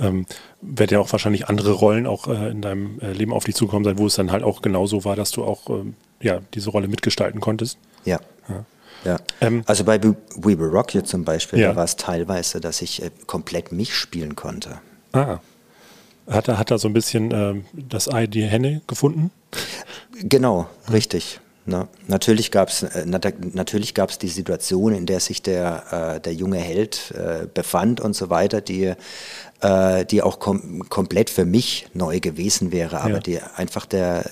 [0.00, 0.26] ähm,
[0.62, 3.84] wird ja auch wahrscheinlich andere Rollen auch äh, in deinem äh, Leben auf dich zukommen
[3.84, 6.88] sein, wo es dann halt auch genauso war, dass du auch ähm, ja, diese Rolle
[6.88, 7.78] mitgestalten konntest.
[8.04, 8.20] Ja.
[9.04, 9.18] Ja.
[9.40, 11.70] Ähm, also bei We Will Rock You zum Beispiel, Ja.
[11.70, 14.80] da war es teilweise, dass ich äh, komplett mich spielen konnte.
[15.12, 15.38] Ah.
[16.28, 19.30] Hat er, hat er so ein bisschen ähm, das Ei die Henne gefunden?
[20.22, 21.40] Genau, richtig.
[21.66, 21.88] Ne?
[22.06, 26.32] Natürlich gab es äh, nat natürlich gab's die Situation, in der sich der, äh, der
[26.34, 28.94] junge Held äh, befand und so weiter, die,
[29.62, 33.18] äh, die auch kom komplett für mich neu gewesen wäre, aber Ja.
[33.20, 34.24] die einfach der,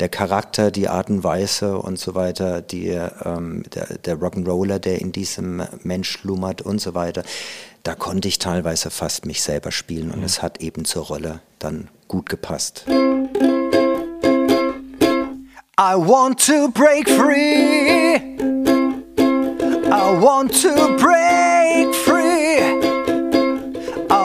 [0.00, 5.00] der Charakter, die Art und Weise und so weiter, die, ähm, der, der Rock'n'Roller, der
[5.00, 7.22] in diesem Mensch schlummert und so weiter,
[7.82, 11.88] da konnte ich teilweise fast mich selber spielen und es hat eben zur Rolle dann
[12.06, 12.84] gut gepasst.
[15.80, 18.16] I want to break free.
[19.90, 22.21] I want to break free.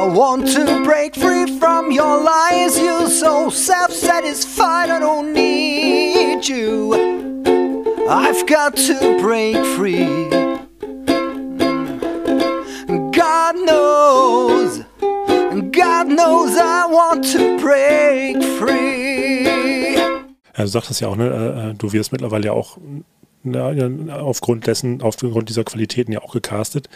[0.08, 2.80] Want to break free from your lies.
[2.80, 6.94] You feel so self satisfied, I don't need you.
[8.10, 10.30] I've got to break free.
[13.12, 14.84] God knows,
[15.72, 19.46] God knows I want to break free.
[20.58, 22.78] Ja, du sagtest ja auch, ne, äh, du wirst mittlerweile ja auch
[23.44, 23.72] na,
[24.22, 26.90] aufgrund dessen, aufgrund dieser Qualitäten ja auch gecastet.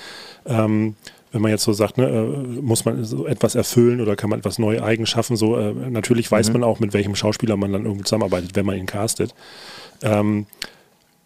[0.46, 0.96] Ähm,
[1.32, 4.40] wenn man jetzt so sagt, ne, äh, muss man so etwas erfüllen oder kann man
[4.40, 6.54] etwas neu eigen schaffen, so äh, natürlich weiß Mhm.
[6.54, 9.34] man auch, mit welchem Schauspieler man dann irgendwie zusammenarbeitet, wenn man ihn castet.
[10.02, 10.46] Ähm,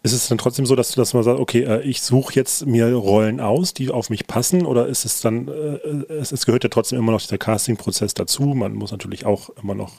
[0.02, 2.92] ist es dann trotzdem so, dass, dass man sagt, okay, äh, ich suche jetzt mir
[2.94, 6.70] Rollen aus, die auf mich passen, oder ist es dann, äh, es, es gehört ja
[6.70, 8.42] trotzdem immer noch dieser Casting-Prozess dazu.
[8.54, 9.94] Man muss natürlich auch immer noch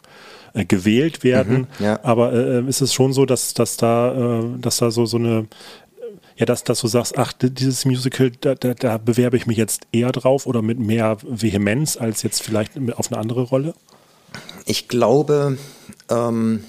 [0.54, 1.68] äh, gewählt werden.
[1.80, 2.00] Mhm, ja.
[2.04, 5.48] Aber äh, ist es schon so, dass, dass da, äh, dass da so, so eine,
[6.38, 9.88] ja, dass, dass du sagst, ach, dieses Musical, da, da, da bewerbe ich mich jetzt
[9.92, 13.74] eher drauf oder mit mehr Vehemenz als jetzt vielleicht auf eine andere Rolle?
[14.66, 15.58] Ich glaube,
[16.10, 16.64] ähm,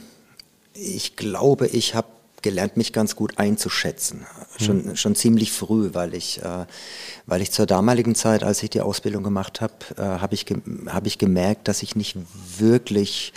[0.72, 2.08] ich glaube, ich habe
[2.40, 4.26] gelernt, mich ganz gut einzuschätzen.
[4.58, 6.66] Schon, schon ziemlich früh, weil ich, äh,
[7.26, 10.58] weil ich zur damaligen Zeit, als ich die Ausbildung gemacht habe, äh, habe ich, ge
[10.86, 12.16] hab ich gemerkt, dass ich nicht
[12.58, 13.32] wirklich,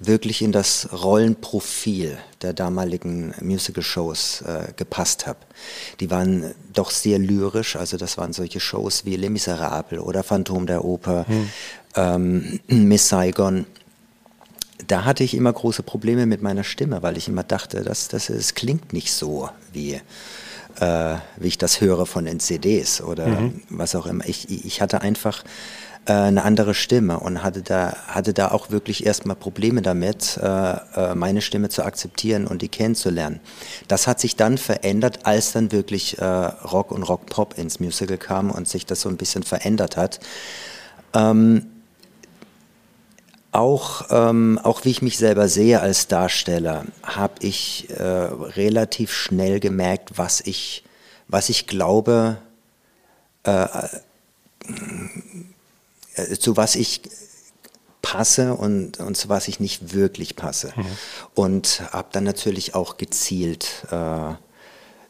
[0.00, 5.40] wirklich in das Rollenprofil der damaligen Musical-Shows äh, gepasst habe.
[6.00, 10.66] Die waren doch sehr lyrisch, also das waren solche Shows wie Les Miserables oder Phantom
[10.66, 11.26] der Oper,
[11.96, 13.66] ähm, Miss Saigon
[14.86, 18.30] da hatte ich immer große Probleme mit meiner Stimme, weil ich immer dachte, dass das
[18.30, 20.00] es klingt nicht so wie
[20.80, 23.62] äh, wie ich das höre von den CDs oder Mhm.
[23.70, 24.24] was auch immer.
[24.28, 25.42] Ich, ich hatte einfach
[26.08, 30.46] äh, eine andere Stimme und hatte da hatte da auch wirklich erstmal Probleme damit, äh,
[30.96, 33.40] äh, meine Stimme zu akzeptieren und die kennenzulernen.
[33.88, 38.50] Das hat sich dann verändert, als dann wirklich Rock und Rock Pop ins Musical kam
[38.50, 40.20] und sich das so ein bisschen verändert hat.
[41.14, 41.66] Ähm,
[43.52, 49.60] auch, ähm, auch wie ich mich selber sehe als Darsteller, habe ich äh, relativ schnell
[49.60, 50.84] gemerkt, was ich,
[51.28, 52.38] was ich glaube,
[53.44, 53.66] äh,
[56.38, 57.02] zu was ich
[58.02, 60.72] passe und, und zu was ich nicht wirklich passe.
[61.34, 64.34] Und habe dann natürlich auch gezielt äh,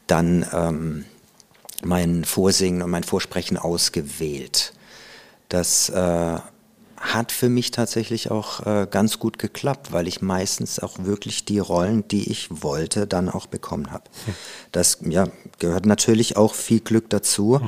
[0.07, 1.05] dann ähm,
[1.85, 4.73] mein Vorsingen und mein Vorsprechen ausgewählt.
[5.49, 6.39] Das äh,
[6.97, 11.61] hat für mich tatsächlich auch äh, ganz gut geklappt, weil ich meistens auch wirklich die
[11.61, 14.05] Rollen, die ich wollte, dann auch bekommen habe.
[14.73, 17.61] Das ja, gehört natürlich auch viel Glück dazu,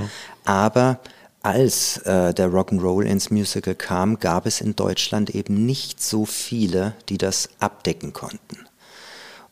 [0.44, 1.00] aber
[1.42, 6.94] als äh, der Rock'n'Roll ins Musical kam, gab es in Deutschland eben nicht so viele,
[7.09, 8.66] die das abdecken konnten.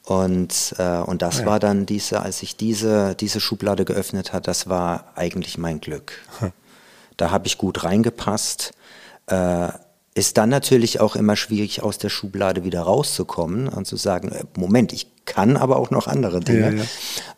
[0.05, 1.47] Und, äh, und das Ja.
[1.47, 6.13] war dann diese, als ich diese, diese Schublade geöffnet hat, das war eigentlich mein Glück.
[7.17, 8.73] Da habe ich gut reingepasst.
[9.27, 9.69] Äh,
[10.19, 14.45] ist dann natürlich auch immer schwierig, aus der Schublade wieder rauszukommen und zu sagen, äh,
[14.59, 16.77] Moment, ich kann aber auch noch andere Dinge.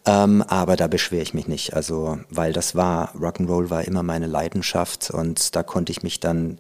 [0.06, 1.74] Ja, Ähm, aber da beschwere ich mich nicht.
[1.74, 6.58] Also, weil das war, Rock'n'Roll war immer meine Leidenschaft und da konnte ich mich dann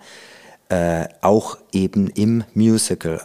[0.68, 3.20] äh, auch eben im Musical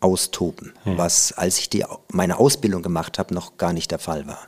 [0.00, 0.98] austoben, Hm.
[0.98, 4.46] was, als ich die, meine Ausbildung gemacht habe, noch gar nicht der Fall war.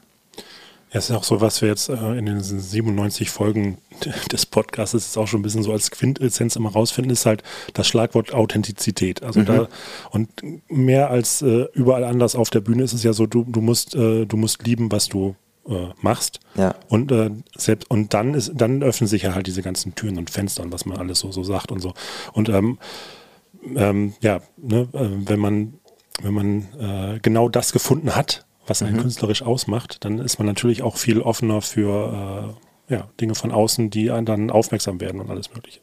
[0.92, 3.78] Ja, ist auch so, was wir jetzt äh, in den 97 Folgen
[4.32, 7.42] des Podcasts ist auch schon ein bisschen so als Quintessenz immer rausfinden, ist halt
[7.74, 9.22] das Schlagwort Authentizität.
[9.22, 9.44] Also Mhm.
[9.46, 9.68] da
[10.10, 10.30] und
[10.68, 13.94] mehr als äh, überall anders auf der Bühne ist es ja so, du, du musst,
[13.94, 15.34] äh, du musst lieben, was du
[16.00, 16.40] machst.
[16.54, 16.74] Ja.
[16.88, 20.30] Und äh, selbst und dann ist, dann öffnen sich ja halt diese ganzen Türen und
[20.30, 21.92] Fenster und was man alles so, so sagt und so.
[22.32, 22.78] Und ähm,
[23.76, 25.74] ähm, ja, ne, wenn man,
[26.22, 29.00] wenn man äh, genau das gefunden hat, was einen Mhm.
[29.02, 32.54] künstlerisch ausmacht, dann ist man natürlich auch viel offener für
[32.88, 35.80] äh, ja, Dinge von außen, die einen dann aufmerksam werden und alles Mögliche.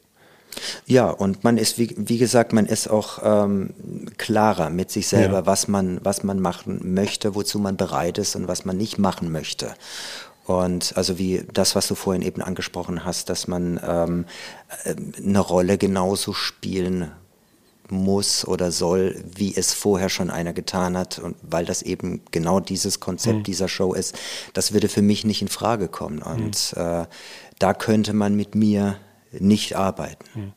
[0.86, 3.74] Ja, und man ist, wie, wie gesagt, man ist auch ähm,
[4.16, 5.46] klarer mit sich selber, Ja.
[5.46, 9.30] was, man, was man machen möchte, wozu man bereit ist und was man nicht machen
[9.30, 9.74] möchte.
[10.46, 14.24] Und also wie das, was du vorhin eben angesprochen hast, dass man ähm,
[14.84, 17.10] äh, eine Rolle genauso spielen
[17.88, 22.60] muss oder soll, wie es vorher schon einer getan hat und weil das eben genau
[22.60, 23.42] dieses Konzept Mhm.
[23.44, 24.14] dieser Show ist,
[24.52, 27.06] das würde für mich nicht in Frage kommen und äh,
[27.58, 28.96] da könnte man mit mir
[29.38, 30.54] nicht arbeiten.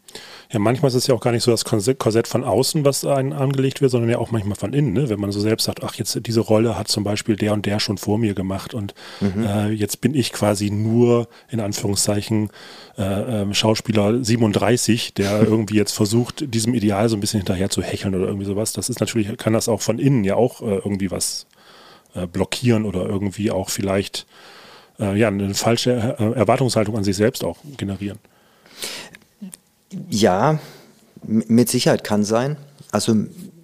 [0.51, 3.33] Ja, manchmal ist es ja auch gar nicht so das Korsett von außen, was einen
[3.33, 4.93] angelegt wird, sondern ja auch manchmal von innen.
[4.93, 5.07] Ne?
[5.07, 7.79] Wenn man so selbst sagt, ach, jetzt diese Rolle hat zum Beispiel der und der
[7.79, 9.43] schon vor mir gemacht und Mhm.
[9.43, 12.49] äh, jetzt bin ich quasi nur in Anführungszeichen
[12.97, 13.03] äh,
[13.41, 18.15] ähm, Schauspieler 37, der irgendwie jetzt versucht, diesem Ideal so ein bisschen hinterher zu hecheln
[18.15, 18.73] oder irgendwie sowas.
[18.73, 21.45] Das ist natürlich, kann das auch von innen ja auch äh, irgendwie was
[22.15, 24.25] äh, blockieren oder irgendwie auch vielleicht
[24.99, 28.17] äh, ja, eine falsche äh, Erwartungshaltung an sich selbst auch generieren.
[30.09, 30.59] Ja,
[31.23, 32.57] mit Sicherheit kann sein.
[32.91, 33.15] Also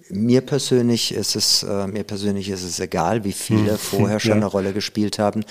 [0.08, 3.78] mir persönlich ist es äh, mir persönlich ist es egal, wie viele Hm.
[3.78, 4.36] vorher schon Ja.
[4.36, 5.44] eine Rolle gespielt haben,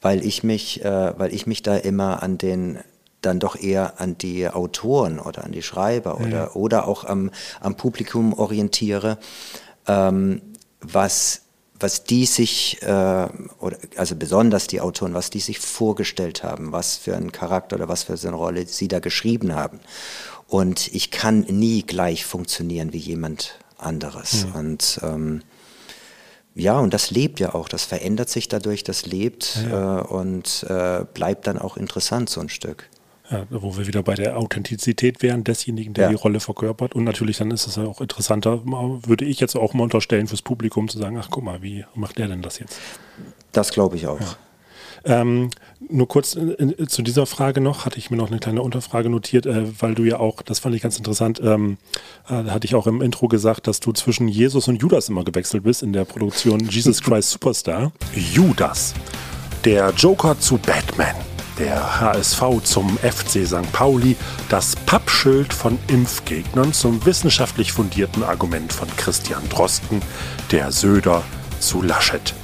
[0.00, 2.78] weil ich mich äh, weil ich mich da immer an den
[3.22, 7.76] dann doch eher an die Autoren oder an die Schreiber oder oder auch am am
[7.76, 9.18] Publikum orientiere,
[9.86, 10.40] ähm,
[10.80, 11.42] was
[11.80, 12.86] was die sich, äh,
[13.58, 17.88] oder, also besonders die Autoren, was die sich vorgestellt haben, was für einen Charakter oder
[17.88, 19.80] was für eine Rolle sie da geschrieben haben.
[20.46, 24.46] Und ich kann nie gleich funktionieren wie jemand anderes.
[24.54, 25.42] Und ähm,
[26.54, 31.04] ja, und das lebt ja auch, das verändert sich dadurch, das lebt Äh, und äh,
[31.14, 32.88] bleibt dann auch interessant so ein Stück.
[33.30, 36.10] Ja, wo wir wieder bei der Authentizität wären desjenigen, der Ja.
[36.10, 36.94] die Rolle verkörpert.
[36.96, 40.42] Und natürlich dann ist es ja auch interessanter, würde ich jetzt auch mal unterstellen, fürs
[40.42, 42.78] Publikum zu sagen, ach guck mal, wie macht der denn das jetzt?
[43.52, 44.18] Das glaube ich auch.
[45.04, 45.48] Ähm,
[45.88, 49.08] nur kurz äh, äh, zu dieser Frage noch, hatte ich mir noch eine kleine Unterfrage
[49.08, 51.78] notiert, äh, weil du ja auch, das fand ich ganz interessant, ähm,
[52.28, 55.62] äh, hatte ich auch im Intro gesagt, dass du zwischen Jesus und Judas immer gewechselt
[55.62, 57.92] bist in der Produktion Jesus Christ Superstar.
[58.14, 58.92] Judas,
[59.64, 61.14] der Joker zu Batman,
[61.60, 63.70] der HSV zum FC St.
[63.72, 64.16] Pauli,
[64.48, 70.00] das Pappschild von Impfgegnern zum wissenschaftlich fundierten Argument von Christian Drosten,
[70.50, 71.22] der Söder
[71.60, 72.34] zu Laschet.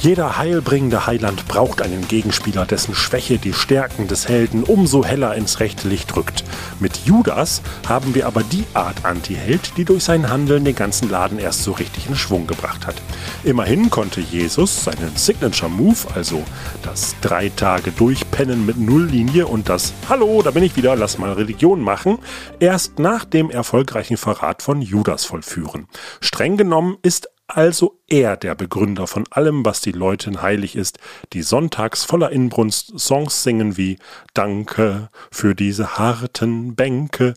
[0.00, 5.60] Jeder heilbringende Heiland braucht einen Gegenspieler, dessen Schwäche die Stärken des Helden umso heller ins
[5.60, 6.44] rechte Licht rückt.
[6.78, 11.38] Mit Judas haben wir aber die Art Anti-Held, die durch sein Handeln den ganzen Laden
[11.38, 12.96] erst so richtig in Schwung gebracht hat.
[13.44, 16.42] Immerhin konnte Jesus seinen Signature Move, also
[16.82, 21.32] das drei Tage durchpennen mit Nulllinie und das Hallo, da bin ich wieder, lass mal
[21.32, 22.18] Religion machen,
[22.60, 25.88] erst nach dem erfolgreichen Verrat von Judas vollführen.
[26.20, 30.98] Streng genommen ist also er der Begründer von allem, was die Leuten heilig ist,
[31.32, 33.98] die sonntags voller Inbrunst Songs singen wie
[34.32, 37.34] Danke für diese harten Bänke.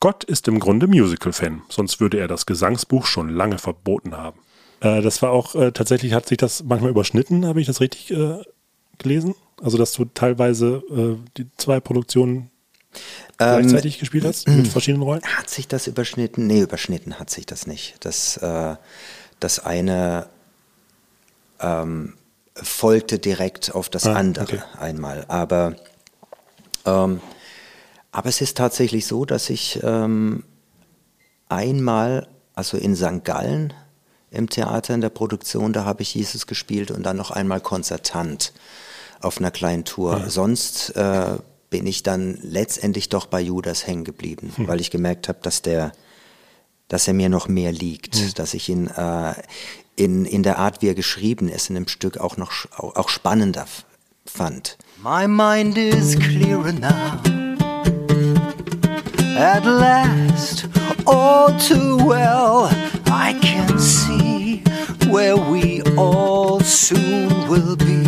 [0.00, 4.40] Gott ist im Grunde Musical-Fan, sonst würde er das Gesangsbuch schon lange verboten haben.
[4.80, 8.10] Äh, das war auch, äh, tatsächlich hat sich das manchmal überschnitten, habe ich das richtig
[8.10, 8.42] äh,
[8.98, 9.34] gelesen?
[9.62, 12.50] Also, dass du teilweise äh, die zwei Produktionen
[13.38, 15.22] gleichzeitig gespielt hast, mit verschiedenen Rollen?
[15.22, 16.46] Hat sich das überschnitten?
[16.46, 17.94] Nee, überschnitten hat sich das nicht.
[18.00, 18.76] Das, äh,
[19.44, 20.26] das eine
[21.60, 22.14] ähm,
[22.54, 24.62] folgte direkt auf das Ah, andere okay.
[24.78, 25.24] einmal.
[25.28, 25.76] Aber,
[26.84, 27.20] ähm,
[28.10, 30.44] aber es ist tatsächlich so, dass ich ähm,
[31.48, 33.24] einmal, also in St.
[33.24, 33.72] Gallen
[34.30, 38.52] im Theater in der Produktion, da habe ich Jesus gespielt und dann noch einmal konzertant
[39.20, 40.24] auf einer kleinen Tour.
[40.28, 41.36] Sonst äh,
[41.68, 45.92] bin ich dann letztendlich doch bei Judas hängen geblieben, weil ich gemerkt habe, dass der,
[46.92, 49.32] dass er mir noch mehr liegt, dass ich ihn äh,
[49.96, 53.08] in, in der Art, wie er geschrieben ist, in dem Stück auch noch auch, auch
[53.08, 53.64] spannender
[54.26, 54.76] fand.
[55.02, 57.18] My mind is clearer now.
[59.38, 60.68] At last,
[61.06, 62.68] all too well,
[63.06, 64.62] I can see
[65.08, 68.06] where we all soon will be.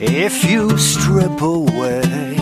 [0.00, 2.35] If you strip away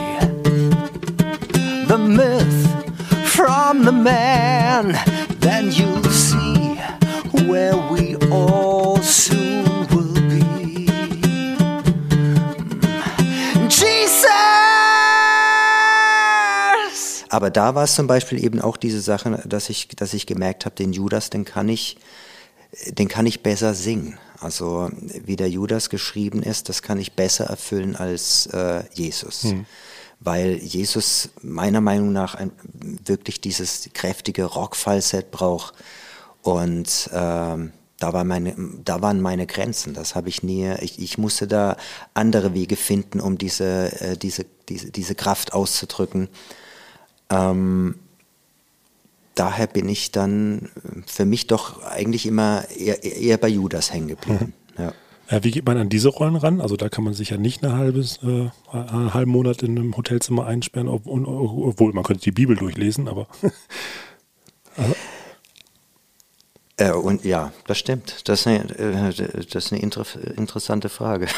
[3.74, 4.96] from the man,
[5.40, 6.78] then you'll see
[7.46, 10.86] where we all soon will be.
[13.68, 14.30] Jesus!
[17.28, 20.66] Aber da war es zum Beispiel eben auch diese Sache, dass ich, dass ich gemerkt
[20.66, 21.96] habe, den Judas, den kann ich,
[22.88, 24.18] den kann ich besser singen.
[24.40, 24.90] Also
[25.24, 29.46] wie der Judas geschrieben ist, das kann ich besser erfüllen als äh, Jesus.
[30.24, 32.50] Weil Jesus meiner Meinung nach ein,
[33.04, 35.74] wirklich dieses kräftige Rockfallset braucht.
[36.42, 39.94] Und ähm, da, war meine, da waren meine Grenzen.
[39.94, 40.72] Das habe ich nie.
[40.80, 41.76] Ich, ich musste da
[42.14, 46.28] andere Wege finden, um diese, äh, diese, diese, diese Kraft auszudrücken.
[47.30, 47.96] Ähm,
[49.34, 50.70] daher bin ich dann
[51.06, 54.54] für mich doch eigentlich immer eher, eher bei Judas hängen geblieben.
[55.28, 56.60] Äh, wie geht man an diese Rollen ran?
[56.60, 59.96] Also da kann man sich ja nicht eine halbes, äh, einen halben Monat in einem
[59.96, 63.26] Hotelzimmer einsperren, obwohl man könnte die Bibel durchlesen, aber
[66.76, 68.28] Äh, und ja, das stimmt.
[68.28, 70.04] Das ist eine, äh, das ist eine inter
[70.36, 71.28] interessante Frage.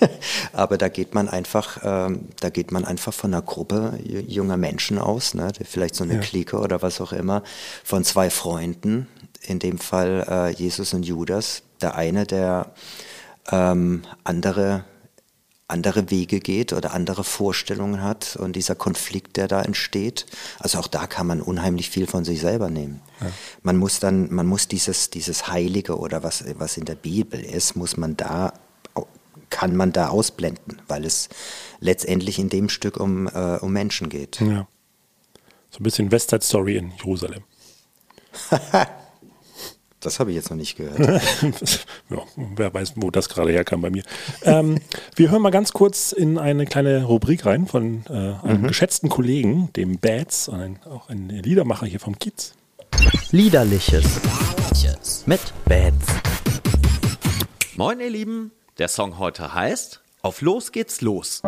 [0.54, 4.56] Aber da geht man einfach, ähm, da geht man einfach von einer Gruppe ju- junger
[4.56, 5.52] Menschen aus, ne?
[5.64, 6.20] vielleicht so eine Ja.
[6.20, 7.42] Clique oder was auch immer,
[7.84, 9.06] von zwei Freunden,
[9.42, 11.62] in dem Fall äh, Jesus und Judas.
[11.82, 12.72] Der eine, der
[13.50, 14.84] ähm, andere
[15.68, 20.26] andere Wege geht oder andere Vorstellungen hat und dieser Konflikt, der da entsteht.
[20.60, 23.00] Also auch da kann man unheimlich viel von sich selber nehmen.
[23.62, 27.74] Man muss dann, man muss dieses, dieses Heilige oder was, was in der Bibel ist,
[27.74, 28.52] muss man da,
[29.50, 31.28] kann man da ausblenden, weil es
[31.80, 34.40] letztendlich in dem Stück um, äh, um Menschen geht.
[34.40, 34.68] ja.
[35.70, 37.42] So ein bisschen Westside Story in Jerusalem.
[40.06, 41.00] Das habe ich jetzt noch nicht gehört.
[42.10, 44.04] ja, wer weiß, wo das gerade herkam bei mir.
[44.44, 44.78] Ähm,
[45.16, 48.12] wir hören mal ganz kurz in eine kleine Rubrik rein von äh,
[48.46, 48.68] einem Mhm.
[48.68, 52.54] geschätzten Kollegen, dem Bats, ein, auch ein Liedermacher hier vom Kiez.
[53.32, 54.04] Liederliches.
[55.26, 56.06] Mit Bats.
[57.76, 58.52] Moin, ihr Lieben.
[58.78, 61.42] Der Song heute heißt Auf los geht's los.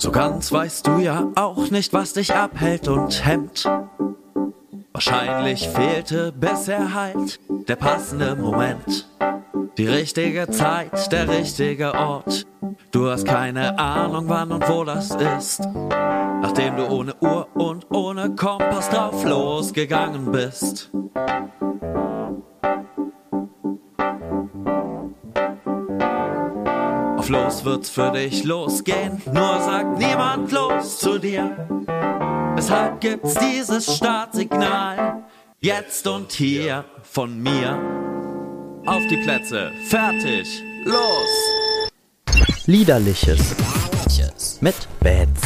[0.00, 3.68] So ganz weißt du ja auch nicht, was dich abhält und hemmt.
[4.94, 7.38] Wahrscheinlich fehlte bisher halt
[7.68, 9.06] der passende Moment.
[9.76, 12.46] Die richtige Zeit, der richtige Ort.
[12.92, 15.60] Du hast keine Ahnung, wann und wo das ist.
[15.60, 20.90] Nachdem du ohne Uhr und ohne Kompass drauf losgegangen bist.
[27.32, 31.68] Auf los wird's für dich losgehen, nur sagt niemand los zu dir.
[32.56, 35.22] Weshalb gibt's dieses Startsignal?
[35.60, 37.78] Jetzt und hier von mir.
[38.84, 42.50] Auf die Plätze, fertig, los!
[42.66, 43.54] Liederliches.
[44.60, 45.40] Mit Bats.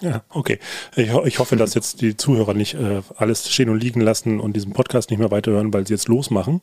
[0.00, 0.58] Ja, okay.
[0.96, 4.40] Ich, ho- ich hoffe, dass jetzt die Zuhörer nicht äh, alles stehen und liegen lassen
[4.40, 6.60] und diesen Podcast nicht mehr weiterhören, weil sie jetzt losmachen.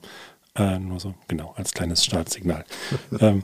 [0.58, 2.66] Äh, nur so, genau, als kleines Startsignal.
[3.20, 3.43] ähm,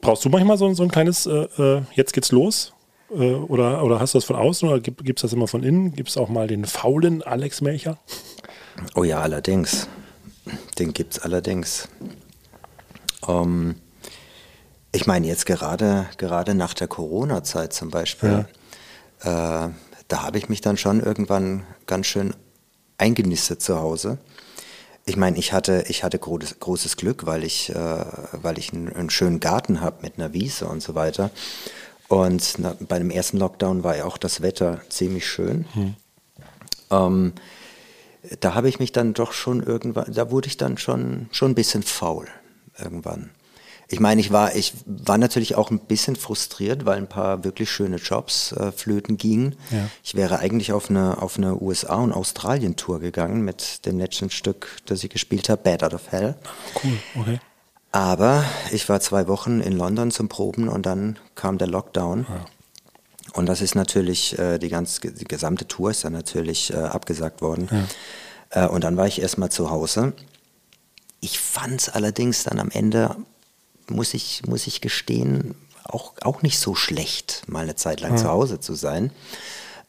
[0.00, 2.72] brauchst du manchmal so, so ein kleines, äh, äh, jetzt geht's los?
[3.10, 5.94] Äh, oder, oder hast du das von außen oder gibt es das immer von innen?
[5.94, 7.98] Gibt es auch mal den faulen Alex Melcher?
[8.94, 9.88] Oh ja, allerdings.
[10.78, 11.88] Den gibt's allerdings.
[13.26, 13.76] Ähm,
[14.92, 18.46] ich meine jetzt gerade, gerade nach der Corona-Zeit zum Beispiel,
[19.20, 19.68] äh,
[20.08, 22.34] da habe ich mich dann schon irgendwann ganz schön
[22.98, 24.18] eingenistet zu Hause.
[25.06, 28.92] Ich meine, ich hatte, ich hatte großes, großes Glück, weil ich, äh, weil ich einen,
[28.92, 31.30] einen schönen Garten habe mit einer Wiese und so weiter.
[32.08, 35.66] Und na, bei dem ersten Lockdown war ja auch das Wetter ziemlich schön.
[36.90, 37.32] Ähm,
[38.40, 41.54] da habe ich mich dann doch schon irgendwann, da wurde ich dann schon, schon ein
[41.54, 42.26] bisschen faul
[42.78, 43.30] irgendwann.
[43.94, 47.70] Ich meine, ich war, ich war natürlich auch ein bisschen frustriert, weil ein paar wirklich
[47.70, 49.54] schöne Jobs äh, flöten gingen.
[49.70, 49.88] Ja.
[50.02, 54.78] Ich wäre eigentlich auf eine, auf eine USA- und Australien-Tour gegangen mit dem letzten Stück,
[54.86, 56.34] das ich gespielt habe, Bad Out of Hell.
[56.82, 57.40] Cool, okay.
[57.92, 62.26] Aber ich war zwei Wochen in London zum Proben und dann kam der Lockdown.
[63.34, 67.42] Und das ist natürlich, äh, die, ganz, die gesamte Tour ist dann natürlich äh, abgesagt
[67.42, 67.68] worden.
[68.50, 70.14] Äh, und dann war ich erstmal zu Hause.
[71.20, 73.16] Ich fand es allerdings dann am Ende,
[73.88, 75.54] muss ich, muss ich gestehen,
[75.84, 78.16] auch, auch nicht so schlecht, mal eine Zeit lang Ja.
[78.16, 79.10] zu Hause zu sein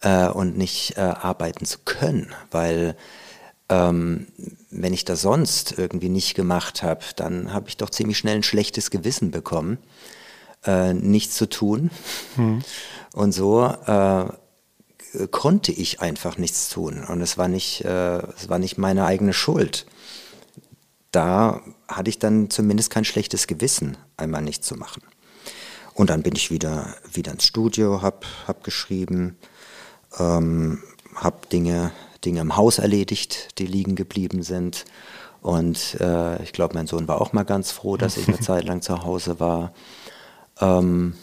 [0.01, 2.95] äh, und nicht äh, arbeiten zu können, weil
[3.69, 4.27] ähm,
[4.69, 8.43] wenn ich das sonst irgendwie nicht gemacht habe, dann habe ich doch ziemlich schnell ein
[8.43, 9.79] schlechtes Gewissen bekommen,
[10.65, 11.89] äh, nichts zu tun.
[12.35, 12.61] Hm.
[13.13, 14.25] Und so äh,
[15.31, 17.03] konnte ich einfach nichts tun.
[17.05, 19.85] Und es war nicht, äh, es war nicht meine eigene Schuld.
[21.11, 25.01] Da hatte ich dann zumindest kein schlechtes Gewissen, einmal nichts zu machen.
[25.93, 29.37] Und dann bin ich wieder, wieder ins Studio, habe hab geschrieben,
[30.19, 30.81] ähm,
[31.15, 31.91] habe Dinge,
[32.25, 34.85] Dinge im Haus erledigt, die liegen geblieben sind.
[35.41, 38.65] Und äh, ich glaube, mein Sohn war auch mal ganz froh, dass ich eine Zeit
[38.65, 39.73] lang zu Hause war.
[40.59, 41.13] Ähm,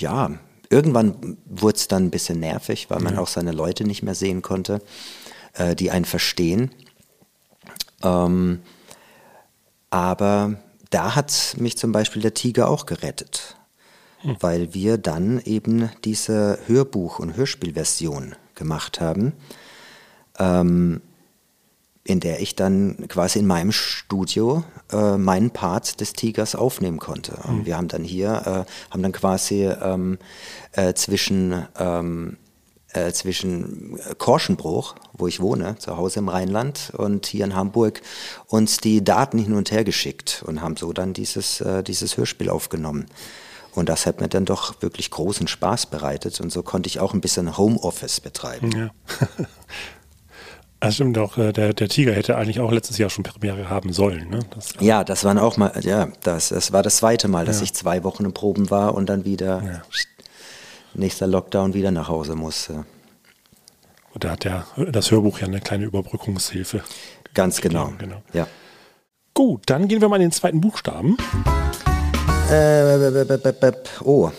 [0.00, 0.30] ja,
[0.70, 3.20] irgendwann wurde es dann ein bisschen nervig, weil man Ja.
[3.20, 4.80] auch seine Leute nicht mehr sehen konnte,
[5.54, 6.70] äh, die einen verstehen.
[8.02, 8.60] Ähm,
[9.94, 10.56] aber
[10.90, 13.54] da hat mich zum Beispiel der Tiger auch gerettet,
[14.40, 19.34] weil wir dann eben diese Hörbuch- und Hörspielversion gemacht haben,
[20.40, 21.00] ähm,
[22.02, 27.36] in der ich dann quasi in meinem Studio äh, meinen Part des Tigers aufnehmen konnte.
[27.46, 30.18] Und wir haben dann hier, äh, haben dann quasi ähm,
[30.72, 32.36] äh, zwischen, ähm,
[32.94, 38.00] äh, zwischen Korschenbruch, wo ich wohne, zu Hause im Rheinland, und hier in Hamburg
[38.46, 42.48] uns die Daten hin und her geschickt und haben so dann dieses, äh, dieses Hörspiel
[42.50, 43.06] aufgenommen.
[43.74, 47.12] Und das hat mir dann doch wirklich großen Spaß bereitet und so konnte ich auch
[47.12, 48.70] ein bisschen Homeoffice betreiben.
[48.72, 48.90] Ja.
[50.80, 53.94] Das stimmt auch, äh, der, der Tiger hätte eigentlich auch letztes Jahr schon Premiere haben
[53.94, 54.28] sollen.
[54.28, 54.40] Ne?
[54.54, 57.62] Das, Ja, das waren auch mal, ja, das, das war das zweite Mal, dass Ja.
[57.64, 59.82] ich zwei Wochen in Proben war und dann wieder
[60.94, 62.84] nächster Lockdown wieder nach Hause musste.
[64.12, 66.82] und da hat der, das Hörbuch ja eine kleine Überbrückungshilfe.
[67.34, 67.92] Ganz genau.
[67.98, 68.22] genau.
[68.32, 68.46] Ja.
[69.34, 71.16] Gut, dann gehen wir mal in den zweiten Buchstaben.
[72.50, 73.24] Äh,
[74.04, 74.30] oh,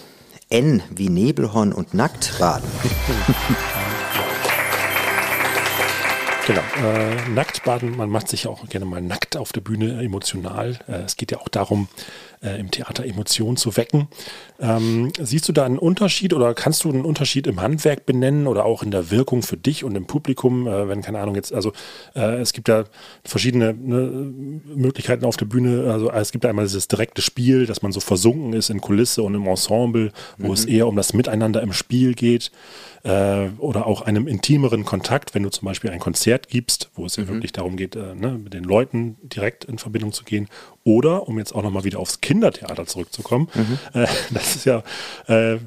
[0.49, 2.69] N wie Nebelhorn und Nacktbaden.
[6.45, 10.03] Genau, äh, nackt baden, man macht sich ja auch gerne mal nackt auf der Bühne
[10.03, 10.77] emotional.
[10.87, 11.87] Äh, es geht ja auch darum,
[12.45, 14.07] äh, im Theater Emotionen zu wecken.
[14.59, 18.65] Ähm, siehst du da einen Unterschied oder kannst du einen Unterschied im Handwerk benennen oder
[18.65, 21.73] auch in der Wirkung für dich und im Publikum, äh, wenn keine Ahnung jetzt, also
[22.15, 22.85] äh, es gibt ja
[23.23, 24.31] verschiedene ne,
[24.75, 28.53] Möglichkeiten auf der Bühne, also es gibt einmal dieses direkte Spiel, dass man so versunken
[28.53, 30.53] ist in Kulisse und im Ensemble, wo mhm.
[30.53, 32.51] es eher um das Miteinander im Spiel geht
[33.03, 37.15] äh, oder auch einem intimeren Kontakt, wenn du zum Beispiel ein Konzert gibst, wo es
[37.15, 37.29] ja mhm.
[37.29, 40.47] wirklich darum geht, äh, ne, mit den Leuten direkt in Verbindung zu gehen.
[40.85, 43.79] Oder, um jetzt auch nochmal wieder aufs Kindertheater zurückzukommen, mhm.
[43.99, 44.83] äh, das ist ja,
[45.27, 45.57] äh,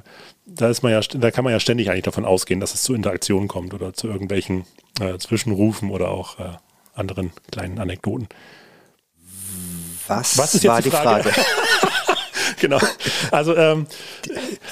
[0.46, 2.94] da ist man ja, da kann man ja ständig eigentlich davon ausgehen, dass es zu
[2.94, 4.64] Interaktionen kommt oder zu irgendwelchen
[5.00, 6.52] äh, Zwischenrufen oder auch äh,
[6.94, 8.28] anderen kleinen Anekdoten.
[10.06, 11.28] Was, Was ist jetzt war die Frage?
[11.28, 11.46] Die Frage?
[12.60, 12.78] genau.
[13.30, 13.86] Also ähm,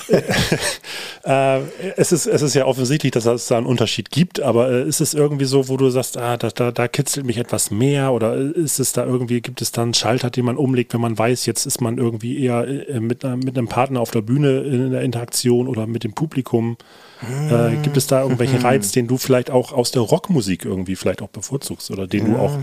[1.24, 1.61] äh,
[1.97, 5.01] es, ist, es ist ja offensichtlich, dass es da einen Unterschied gibt, aber äh, ist
[5.01, 8.37] es irgendwie so, wo du sagst, ah, da, da, da kitzelt mich etwas mehr oder
[8.37, 11.47] ist es da irgendwie, gibt es da einen Schalter, den man umlegt, wenn man weiß,
[11.47, 15.03] jetzt ist man irgendwie eher äh, mit, mit einem Partner auf der Bühne in der
[15.03, 16.76] Interaktion oder mit dem Publikum?
[17.51, 21.22] Äh, gibt es da irgendwelchen Reiz, den du vielleicht auch aus der Rockmusik irgendwie vielleicht
[21.22, 22.59] auch bevorzugst oder den du auch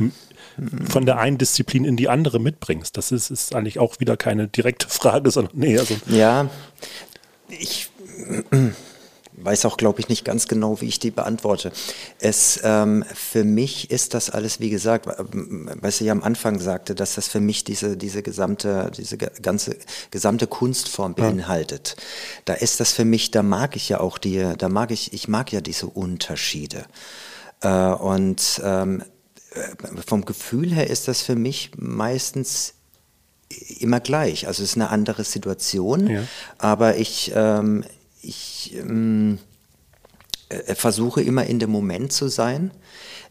[0.88, 2.97] von der einen Disziplin in die andere mitbringst?
[2.97, 5.95] Das ist, ist eigentlich auch wieder keine direkte Frage, sondern nee, also.
[6.08, 6.49] Ja,
[7.47, 7.89] ich
[9.38, 11.72] weiß auch, glaube ich, nicht ganz genau, wie ich die beantworte.
[12.20, 17.16] Es, ähm, für mich ist das alles, wie gesagt, was ich am Anfang sagte, dass
[17.16, 19.78] das für mich diese, diese gesamte, diese ganze,
[20.12, 21.95] gesamte Kunstform beinhaltet.
[21.97, 22.04] Ja.
[22.45, 25.28] Da ist das für mich, da mag ich ja auch die, da mag ich, ich
[25.28, 26.86] mag ja diese Unterschiede.
[27.62, 29.04] Äh, und ähm,
[30.06, 32.74] vom Gefühl her ist das für mich meistens
[33.80, 34.47] immer gleich.
[34.47, 36.24] Also es ist eine andere Situation, ja.
[36.58, 37.84] aber ich, ähm,
[38.22, 39.39] ich ähm,
[40.49, 42.72] äh, versuche immer in dem Moment zu sein.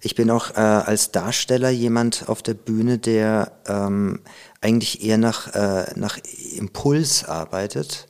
[0.01, 4.21] Ich bin auch äh, als Darsteller jemand auf der Bühne, der ähm,
[4.61, 6.19] eigentlich eher nach, äh, nach
[6.57, 8.09] Impuls arbeitet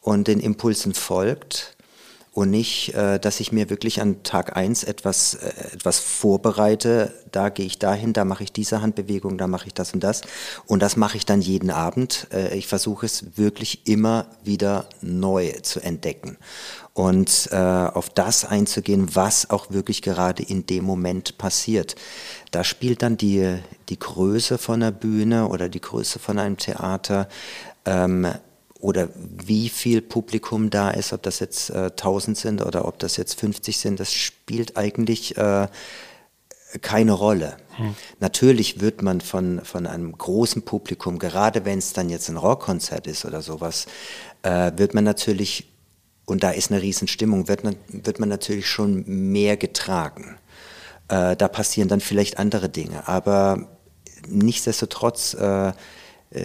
[0.00, 1.76] und den Impulsen folgt
[2.32, 7.50] und nicht, äh, dass ich mir wirklich an Tag eins etwas, äh, etwas vorbereite, da
[7.50, 10.22] gehe ich dahin, da mache ich diese Handbewegung, da mache ich das und das
[10.66, 12.28] und das mache ich dann jeden Abend.
[12.32, 16.38] Äh, ich versuche es wirklich immer wieder neu zu entdecken
[16.94, 21.96] und äh, auf das einzugehen, was auch wirklich gerade in dem Moment passiert.
[22.50, 23.58] Da spielt dann die,
[23.90, 27.28] die Größe von der Bühne oder die Größe von einem Theater
[27.84, 28.26] ähm,
[28.82, 33.16] oder wie viel Publikum da ist, ob das jetzt äh, 1000 sind oder ob das
[33.16, 35.68] jetzt 50 sind, das spielt eigentlich äh,
[36.80, 37.58] keine Rolle.
[37.76, 37.94] Hm.
[38.18, 43.06] Natürlich wird man von, von einem großen Publikum, gerade wenn es dann jetzt ein Rockkonzert
[43.06, 43.86] ist oder sowas,
[44.42, 45.70] äh, wird man natürlich,
[46.24, 50.38] und da ist eine Riesenstimmung, wird man, wird man natürlich schon mehr getragen.
[51.06, 53.68] Äh, da passieren dann vielleicht andere Dinge, aber
[54.26, 55.72] nichtsdestotrotz äh,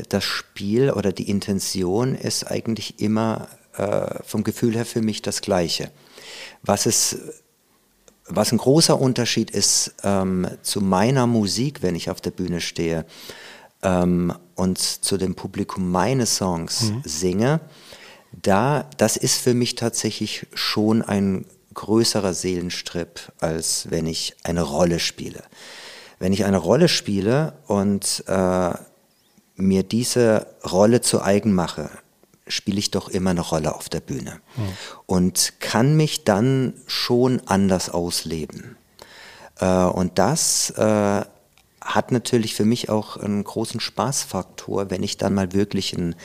[0.09, 5.41] das Spiel oder die Intention ist eigentlich immer äh, vom Gefühl her für mich das
[5.41, 5.91] Gleiche.
[6.63, 7.17] Was, es,
[8.25, 13.05] was ein großer Unterschied ist ähm, zu meiner Musik, wenn ich auf der Bühne stehe
[13.83, 17.01] ähm, und zu dem Publikum meine Songs mhm.
[17.05, 17.59] singe,
[18.31, 24.99] da, das ist für mich tatsächlich schon ein größerer Seelenstrip, als wenn ich eine Rolle
[24.99, 25.43] spiele.
[26.19, 28.73] Wenn ich eine Rolle spiele und äh,
[29.57, 31.89] mir diese Rolle zu eigen mache,
[32.47, 34.69] spiele ich doch immer eine Rolle auf der Bühne mhm.
[35.05, 38.77] und kann mich dann schon anders ausleben.
[39.59, 41.21] Äh, und das äh,
[41.81, 46.15] hat natürlich für mich auch einen großen Spaßfaktor, wenn ich dann mal wirklich ein,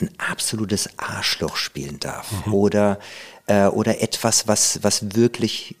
[0.00, 2.54] ein absolutes Arschloch spielen darf mhm.
[2.54, 2.98] oder,
[3.46, 5.76] äh, oder etwas, was, was wirklich,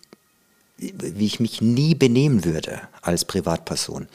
[0.78, 4.08] wie ich mich nie benehmen würde als Privatperson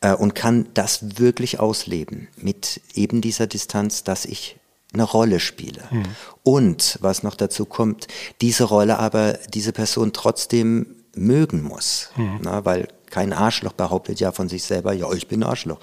[0.00, 4.58] äh, und kann das wirklich ausleben mit eben dieser Distanz, dass ich
[4.92, 5.82] eine Rolle spiele.
[5.90, 6.04] Mhm.
[6.42, 8.08] Und was noch dazu kommt,
[8.40, 12.10] diese Rolle aber diese Person trotzdem mögen muss.
[12.16, 12.40] Mhm.
[12.42, 15.80] Na, weil kein Arschloch behauptet ja von sich selber, ja, ich bin Arschloch.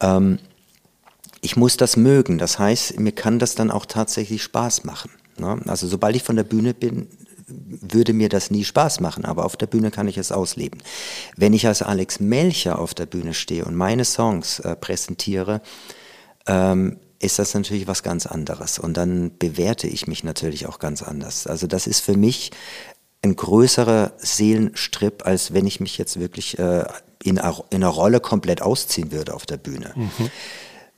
[0.00, 0.38] Ähm,
[1.40, 2.38] ich muss das mögen.
[2.38, 5.10] Das heißt, mir kann das dann auch tatsächlich Spaß machen.
[5.38, 5.60] Ne?
[5.66, 7.08] Also sobald ich von der Bühne bin,
[7.46, 10.82] würde mir das nie Spaß machen, aber auf der Bühne kann ich es ausleben.
[11.36, 15.60] Wenn ich als Alex Melcher auf der Bühne stehe und meine Songs äh, präsentiere,
[16.46, 18.78] ähm, ist das natürlich was ganz anderes.
[18.78, 21.46] Und dann bewerte ich mich natürlich auch ganz anders.
[21.46, 22.50] Also das ist für mich
[23.22, 26.84] ein größerer Seelenstrip, als wenn ich mich jetzt wirklich äh,
[27.22, 29.92] in, in einer Rolle komplett ausziehen würde auf der Bühne.
[29.94, 30.30] Mhm.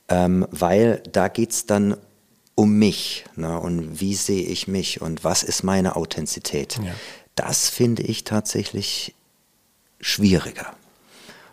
[0.09, 1.97] Ähm, weil da geht es dann
[2.57, 6.79] um mich ne, und wie sehe ich mich und was ist meine Authentizität.
[6.83, 6.91] Ja.
[7.35, 9.13] Das finde ich tatsächlich
[10.01, 10.73] schwieriger.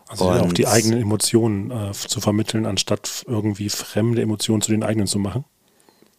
[0.09, 4.83] Also auch Und- die eigenen Emotionen äh, zu vermitteln, anstatt irgendwie fremde Emotionen zu den
[4.83, 5.45] eigenen zu machen.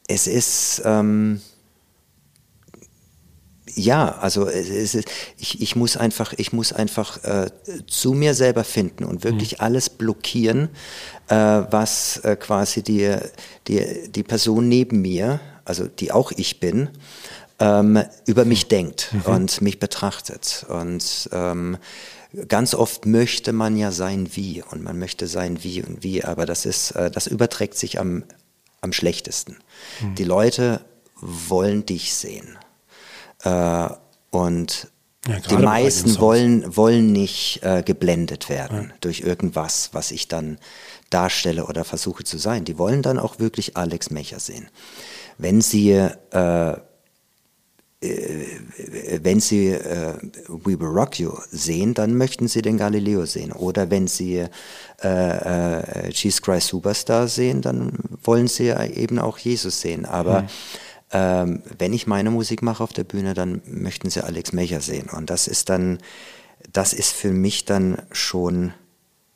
[0.08, 1.42] Es ist, ähm,
[3.74, 7.50] ja, also es ist, ich, ich muss einfach, ich muss einfach äh,
[7.88, 10.70] zu mir selber finden und wirklich alles blockieren,
[11.28, 13.16] äh, was äh, quasi die,
[13.68, 16.90] die, die Person neben mir, also die auch ich bin,
[17.60, 20.66] ähm, über mich denkt und mich betrachtet.
[20.70, 21.78] Und ähm,
[22.48, 26.46] ganz oft möchte man ja sein wie und man möchte sein wie und wie, aber
[26.46, 28.24] das ist, äh, das überträgt sich am,
[28.82, 29.58] am schlechtesten.
[30.18, 30.82] Die Leute
[31.20, 32.58] wollen dich sehen.
[33.46, 33.90] Äh,
[34.32, 34.90] und
[35.28, 40.58] Ja, die meisten wollen, wollen nicht äh, geblendet werden durch irgendwas, was ich dann
[41.10, 42.66] darstelle oder versuche zu sein.
[42.66, 44.68] Die wollen dann auch wirklich Alex Mecher sehen.
[45.38, 46.74] Wenn sie äh,
[48.02, 48.60] äh,
[49.24, 50.14] wenn Sie äh,
[50.48, 53.52] We Will Rock You sehen, dann möchten Sie den Galileo sehen.
[53.52, 54.48] Oder wenn Sie äh,
[55.08, 57.94] äh, Jesus Christ Superstar sehen, dann
[58.24, 60.06] wollen Sie eben auch Jesus sehen.
[60.06, 60.48] Aber Mhm.
[61.12, 65.10] Ähm, wenn ich meine Musik mache auf der Bühne, dann möchten Sie Alex Mecher sehen.
[65.10, 66.00] Und das ist dann,
[66.72, 68.74] das ist für mich dann schon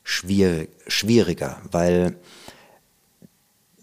[0.04, 2.16] schwierig, schwieriger, weil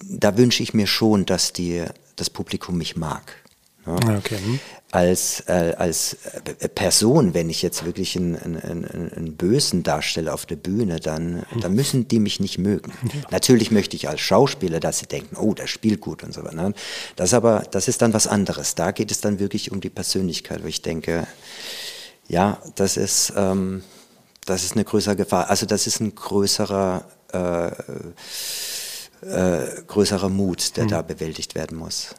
[0.03, 1.85] da wünsche ich mir schon, dass die,
[2.17, 3.46] das Publikum mich mag.
[3.87, 3.95] Ja.
[3.95, 4.37] Ah, okay.
[4.37, 4.59] Hm.
[4.91, 6.17] Als, äh, als
[6.59, 11.45] äh, Person, wenn ich jetzt wirklich einen, einen, einen, Bösen darstelle auf der Bühne, dann,
[11.61, 12.93] dann müssen die mich nicht mögen.
[13.31, 16.57] Natürlich möchte ich als Schauspieler, dass sie denken, oh, der spielt gut und so weiter.
[16.57, 16.73] ne?
[17.15, 18.75] Das aber, das ist dann was anderes.
[18.75, 21.27] Da geht es dann wirklich um die Persönlichkeit, wo ich denke,
[22.29, 23.83] ja, das ist, ähm,
[24.47, 25.51] das ist eine größere Gefahr.
[25.51, 27.67] Also das ist ein größerer, äh,
[29.27, 32.15] äh, größerer Mut, der da bewältigt werden muss.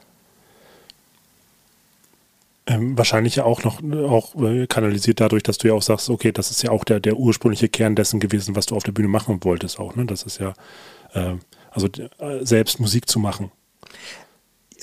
[2.69, 6.33] Ähm, wahrscheinlich ja auch noch auch äh, kanalisiert dadurch, dass du ja auch sagst, okay,
[6.33, 9.07] das ist ja auch der, der ursprüngliche Kern dessen gewesen, was du auf der Bühne
[9.07, 9.95] machen wolltest auch.
[9.95, 10.05] Ne?
[10.05, 10.53] Das ist ja,
[11.13, 11.35] äh,
[11.71, 13.51] also äh, selbst Musik zu machen.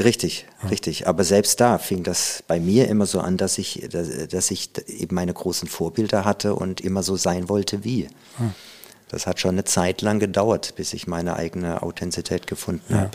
[0.03, 1.07] Richtig, richtig.
[1.07, 4.71] Aber selbst da fing das bei mir immer so an, dass ich, dass, dass ich
[4.89, 8.09] eben meine großen Vorbilder hatte und immer so sein wollte wie.
[9.09, 13.11] Das hat schon eine Zeit lang gedauert, bis ich meine eigene Authentizität gefunden habe.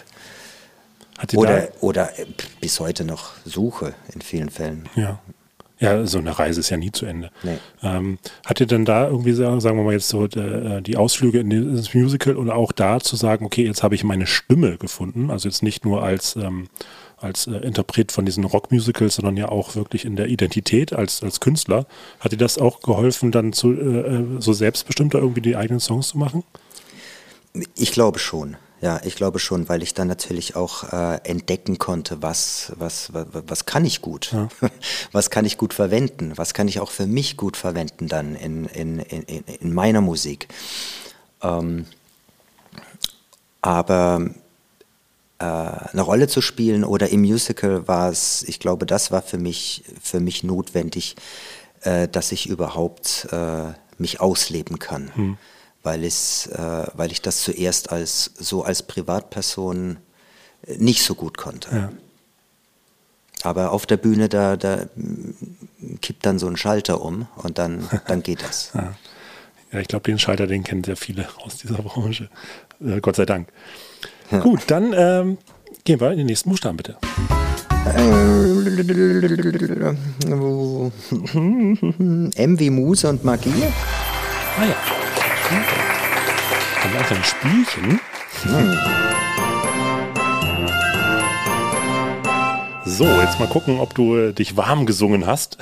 [1.35, 2.25] Oder, oder äh,
[2.61, 4.89] bis heute noch suche in vielen Fällen.
[4.95, 5.19] ja.
[5.81, 7.31] Ja, so eine Reise ist ja nie zu Ende.
[7.41, 7.57] Nee.
[7.81, 11.75] Ähm, hat dir denn da irgendwie, sagen wir mal jetzt so, äh, die Ausflüge in
[11.75, 15.47] das Musical oder auch da zu sagen, okay, jetzt habe ich meine Stimme gefunden, also
[15.47, 16.67] jetzt nicht nur als, ähm,
[17.15, 21.39] als äh, Interpret von diesen Rockmusicals, sondern ja auch wirklich in der Identität als, als
[21.39, 21.85] Künstler.
[22.19, 26.17] Hat dir das auch geholfen, dann zu, äh, so selbstbestimmter irgendwie die eigenen Songs zu
[26.17, 26.43] machen?
[27.77, 28.57] Ich glaube schon.
[28.81, 33.25] Ja, ich glaube schon, weil ich dann natürlich auch äh, entdecken konnte, was, was, was,
[33.45, 34.33] was kann ich gut,
[35.11, 38.65] was kann ich gut verwenden, was kann ich auch für mich gut verwenden dann in,
[38.65, 40.47] in, in, in- in meiner Musik.
[41.41, 41.85] Ähm,
[43.61, 44.29] aber
[45.39, 49.37] äh, eine Rolle zu spielen oder im Musical war es, ich glaube, das war für
[49.37, 51.15] mich, für mich notwendig,
[51.81, 55.37] äh, dass ich überhaupt äh, mich ausleben kann.
[55.81, 59.97] Weil, es, äh, weil ich das zuerst als so als Privatperson
[60.67, 61.69] äh, nicht so gut konnte.
[61.73, 61.91] Ja.
[63.43, 64.87] Aber auf der Bühne, da, da
[66.01, 68.71] kippt dann so ein Schalter um und dann, dann geht das.
[68.73, 68.95] Ja,
[69.71, 72.29] ja ich glaube, den Schalter, den kennen sehr viele aus dieser Branche.
[72.81, 73.47] Äh, Gott sei Dank.
[74.41, 75.37] Gut, dann ähm,
[75.85, 76.97] gehen wir in den nächsten Buchstaben, bitte.
[82.35, 83.63] M wie Muse und Magie?
[84.59, 84.75] Ah ja.
[86.89, 87.99] Dann einfach ein Spielchen.
[92.85, 95.57] So, jetzt mal gucken, ob du äh, dich warm gesungen hast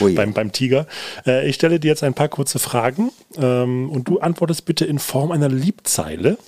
[0.14, 0.86] beim, beim Tiger.
[1.26, 4.98] Äh, ich stelle dir jetzt ein paar kurze Fragen ähm, und du antwortest bitte in
[4.98, 6.38] Form einer Liebzeile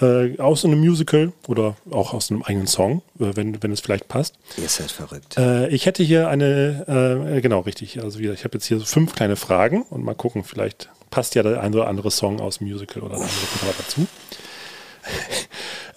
[0.00, 4.08] äh, aus einem Musical oder auch aus einem eigenen Song, äh, wenn, wenn es vielleicht
[4.08, 4.36] passt.
[4.56, 5.36] Ihr seid verrückt.
[5.36, 8.02] Äh, ich hätte hier eine, äh, genau, richtig.
[8.02, 11.34] Also wieder, ich habe jetzt hier so fünf kleine Fragen und mal gucken, vielleicht passt
[11.34, 14.06] ja der ein oder andere Song aus dem Musical oder ein anderes Cover dazu.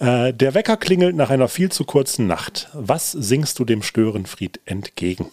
[0.00, 2.68] äh, der Wecker klingelt nach einer viel zu kurzen Nacht.
[2.72, 5.30] Was singst du dem Störenfried entgegen?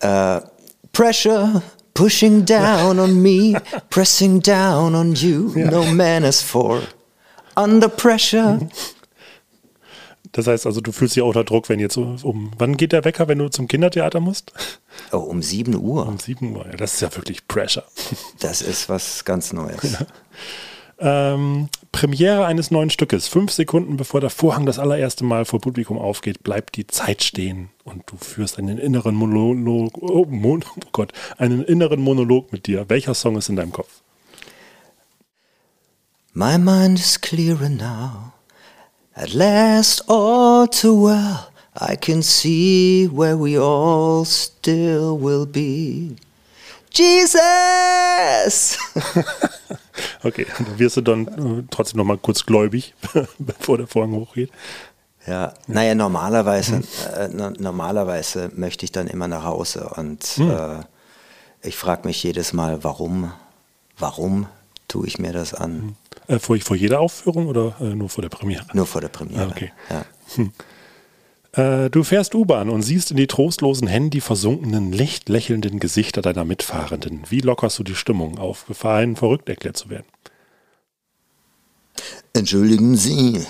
[0.00, 0.40] Äh,
[0.92, 1.62] pressure
[1.96, 3.54] pushing down on me,
[3.90, 5.52] pressing down on you.
[5.56, 6.82] No man is for
[7.56, 8.60] under pressure.
[10.32, 12.92] Das heißt also, du fühlst dich auch unter Druck, wenn jetzt so um, wann geht
[12.92, 14.52] der Wecker, wenn du zum Kindertheater musst?
[15.12, 16.06] Oh, um 7 Uhr.
[16.06, 16.66] Um 7 Uhr.
[16.66, 17.84] Ja, das ist ja wirklich Pressure.
[18.40, 19.96] Das ist was ganz Neues.
[20.98, 23.28] Ähm, Premiere eines neuen Stückes.
[23.28, 27.68] Fünf Sekunden bevor der Vorhang das allererste Mal vor Publikum aufgeht, bleibt die Zeit stehen
[27.84, 32.88] und du führst einen inneren Monolog, oh, Mon oh Gott, einen inneren Monolog mit dir.
[32.88, 34.02] Welcher Song ist in deinem Kopf?
[36.38, 38.34] My mind is clearer now.
[39.16, 46.16] At last, all too well, I can see where we all still will be.
[46.92, 48.76] Jesus!
[50.24, 52.92] okay, dann wirst du dann äh, trotzdem noch mal kurz gläubig,
[53.38, 54.50] bevor der Vorhang hochgeht.
[55.26, 56.82] Ja, naja, normalerweise,
[57.16, 60.50] äh, no- normalerweise möchte ich dann immer nach Hause und Hm.
[60.50, 60.80] äh,
[61.62, 63.32] ich frage mich jedes Mal, warum,
[63.98, 64.48] warum
[64.86, 65.96] tue ich mir das an?
[66.28, 68.64] Äh, vor, vor jeder Aufführung oder äh, nur vor der Premiere?
[68.72, 69.44] Nur vor der Premiere.
[69.44, 69.72] Ah, okay.
[69.90, 70.04] Ja.
[70.34, 70.52] Hm.
[71.52, 76.20] Äh, du fährst U-Bahn und siehst in die trostlosen Hände die versunkenen, licht lächelnden Gesichter
[76.20, 77.22] deiner Mitfahrenden.
[77.28, 80.06] Wie lockerst du die Stimmung auf, Gefallen verrückt erklärt zu werden?
[82.34, 83.40] Entschuldigen Sie,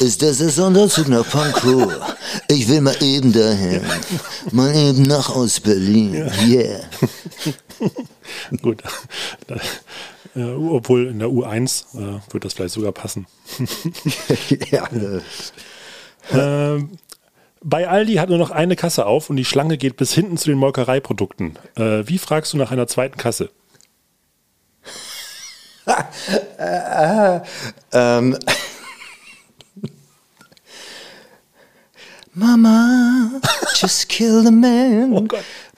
[0.00, 1.90] ist das der Sonderzug nach Pankow?
[2.48, 3.80] Ich will mal eben dahin.
[4.52, 6.30] Mal eben nach aus Berlin.
[6.46, 6.80] Yeah.
[8.60, 8.82] Gut.
[10.36, 13.26] Äh, obwohl in der U1 äh, wird das vielleicht sogar passen.
[14.70, 14.88] ja.
[16.32, 16.96] Ähm,
[17.62, 20.48] bei Aldi hat nur noch eine Kasse auf und die Schlange geht bis hinten zu
[20.48, 21.58] den Molkereiprodukten.
[21.76, 23.50] Äh, wie fragst du nach einer zweiten Kasse?
[26.58, 27.40] äh,
[27.92, 28.38] ähm.
[32.32, 33.40] Mama,
[33.74, 35.28] just kill the man.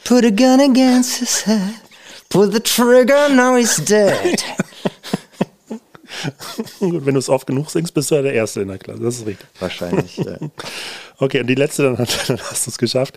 [0.04, 1.85] Put a gun against his head.
[2.28, 4.42] Pull the trigger, now he's dead.
[6.80, 9.02] Gut, wenn du es oft genug singst, bist du ja der Erste in der Klasse.
[9.02, 9.46] Das ist richtig.
[9.60, 10.36] Wahrscheinlich, ja.
[11.18, 13.14] Okay, und die letzte, dann, dann hast du es geschafft.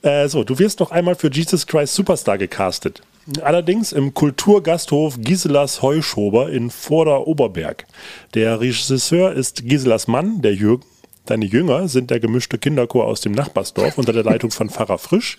[0.00, 3.02] Äh, so, du wirst noch einmal für Jesus Christ Superstar gecastet.
[3.42, 7.84] Allerdings im Kulturgasthof Giselas Heuschober in Vorder-Oberberg.
[8.32, 10.84] Der Regisseur ist Giselas Mann, der Jürgen.
[11.26, 15.38] Deine Jünger sind der gemischte Kinderchor aus dem Nachbarsdorf unter der Leitung von Pfarrer Frisch.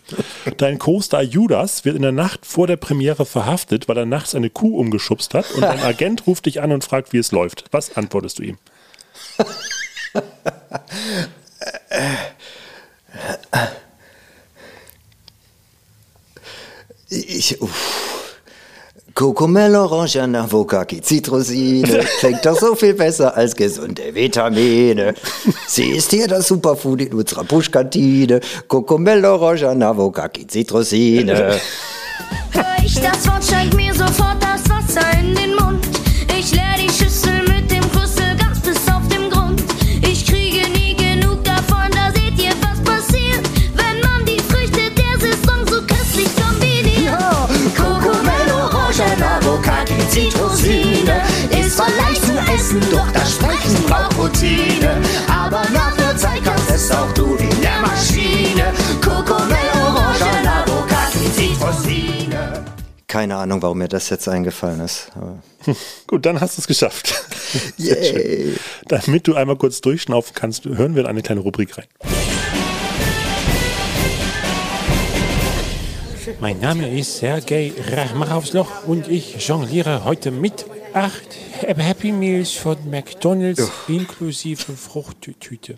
[0.58, 4.50] Dein Co-Star Judas wird in der Nacht vor der Premiere verhaftet, weil er nachts eine
[4.50, 7.66] Kuh umgeschubst hat und dein Agent ruft dich an und fragt, wie es läuft.
[7.72, 8.58] Was antwortest du ihm?
[17.10, 18.25] Ich, uff.
[19.16, 22.00] Kokomel, Orange, Avocaki, Zitrusine.
[22.20, 25.14] Klingt doch so viel besser als gesunde Vitamine.
[25.68, 28.42] Sie ist hier das Superfood in unserer Buschkantine.
[28.68, 31.58] Kokomel, Orange, Avocaki, Zitrusine.
[32.52, 34.45] Hör ich das Wort, steigt mir sofort
[52.66, 57.62] essen, doch das Sprechen braucht Routine Aber nach der Zeit kannst es auch du in
[57.62, 62.64] der Maschine Kokomel, Orangen, Avocado, Zitrusine
[63.08, 65.12] Keine Ahnung, warum mir das jetzt eingefallen ist.
[66.08, 67.14] Gut, dann hast du es geschafft.
[67.80, 68.58] Schön.
[68.88, 71.86] Damit du einmal kurz durchschnaufen kannst, hören wir in eine kleine Rubrik rein.
[76.42, 80.66] Mein Name ist Sergei Rachmachowsloch und ich jongliere heute mit
[80.96, 85.78] acht Happy Meals von McDonalds inklusive Fruchttüte.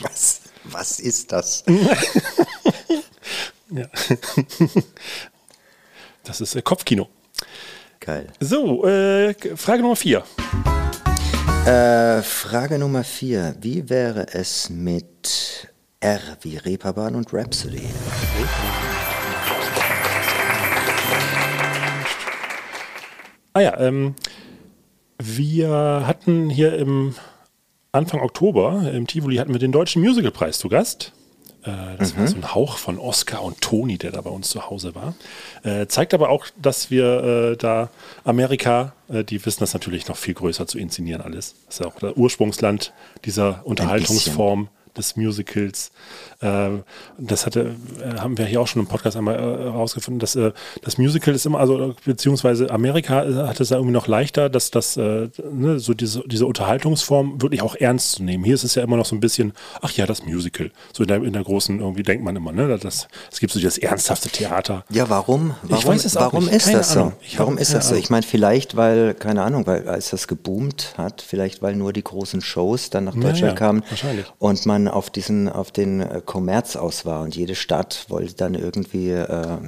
[0.00, 1.62] Was, was ist das?
[3.70, 3.86] Ja.
[6.22, 7.08] Das ist äh, Kopfkino.
[7.98, 8.26] Geil.
[8.40, 10.22] So, äh, Frage Nummer vier.
[11.64, 13.56] Äh, Frage Nummer vier.
[13.60, 15.68] Wie wäre es mit
[16.00, 17.88] R wie Reeperbahn und Rhapsody?
[23.52, 24.14] Ah ja, ähm,
[25.18, 27.14] wir hatten hier im
[27.92, 31.12] Anfang Oktober im Tivoli hatten wir den Deutschen Musicalpreis zu Gast.
[31.64, 32.28] Äh, das war Mhm.
[32.28, 35.14] so ein Hauch von Oscar und Toni, der da bei uns zu Hause war.
[35.62, 37.90] Äh, zeigt aber auch, dass wir äh, da
[38.24, 41.54] Amerika, äh, die wissen das natürlich noch viel größer zu inszenieren alles.
[41.66, 42.92] Das ist ja auch das Ursprungsland
[43.24, 45.92] dieser Unterhaltungsform des Musicals.
[46.40, 46.70] Äh,
[47.18, 50.52] das hatte, äh, haben wir hier auch schon im Podcast einmal äh, herausgefunden, dass äh,
[50.82, 54.70] das Musical ist immer, also beziehungsweise Amerika äh, hat es ja irgendwie noch leichter, dass
[54.70, 58.44] das äh, ne, so diese, diese Unterhaltungsform wirklich auch ernst zu nehmen.
[58.44, 60.70] Hier ist es ja immer noch so ein bisschen, ach ja, das Musical.
[60.92, 63.60] So in der, in der großen, irgendwie denkt man immer, ne, das, es gibt so
[63.60, 64.84] das ernsthafte Theater.
[64.90, 65.54] Ja, warum?
[65.62, 66.54] Warum, Ich weiß es auch warum nicht.
[66.54, 67.10] ist Keine das Ahnung.
[67.10, 67.16] so?
[67.26, 67.94] Ich Warum ist das so?
[67.94, 72.02] Ich meine, vielleicht, weil, keine Ahnung, weil als das geboomt hat, vielleicht weil nur die
[72.04, 74.26] großen Shows dann nach Ja, Deutschland ja, kamen wahrscheinlich.
[74.38, 78.54] und man auf diesen, auf den äh, Kommerz aus war und jede Stadt wollte dann
[78.54, 79.58] irgendwie äh,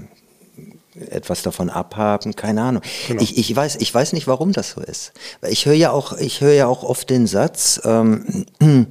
[1.10, 2.82] etwas davon abhaben, keine Ahnung.
[3.08, 3.20] Genau.
[3.20, 5.12] Ich, ich, weiß, ich weiß nicht, warum das so ist.
[5.48, 8.46] Ich höre ja auch, ich höre ja auch oft den Satz, ähm,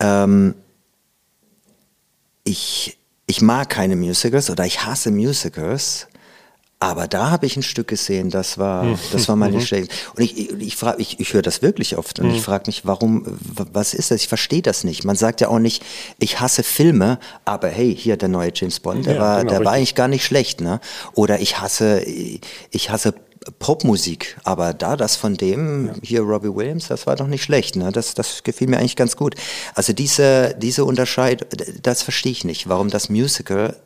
[0.00, 0.54] ähm,
[2.42, 2.98] ich,
[3.28, 6.08] ich mag keine Musicals oder ich hasse Musicals.
[6.78, 9.60] Aber da habe ich ein Stück gesehen, das war, das war meine Mhm.
[9.62, 9.88] Stelle.
[10.14, 13.24] Und ich, ich, frage, ich, ich höre das wirklich oft und ich frage mich, warum,
[13.72, 14.20] was ist das?
[14.20, 15.02] Ich verstehe das nicht.
[15.04, 15.82] Man sagt ja auch nicht,
[16.18, 19.64] ich hasse Filme, aber hey, hier der neue James Bond, der Ja, war, genau, der
[19.64, 20.80] war eigentlich gar nicht schlecht, ne?
[21.14, 23.14] Oder ich hasse, ich hasse
[23.58, 27.90] Popmusik, aber da das von dem, hier Robbie Williams, das war doch nicht schlecht, ne?
[27.90, 29.34] Das, das gefiel mir eigentlich ganz gut.
[29.74, 31.46] Also diese, diese Unterscheid,
[31.82, 33.76] das verstehe ich nicht, warum das Musical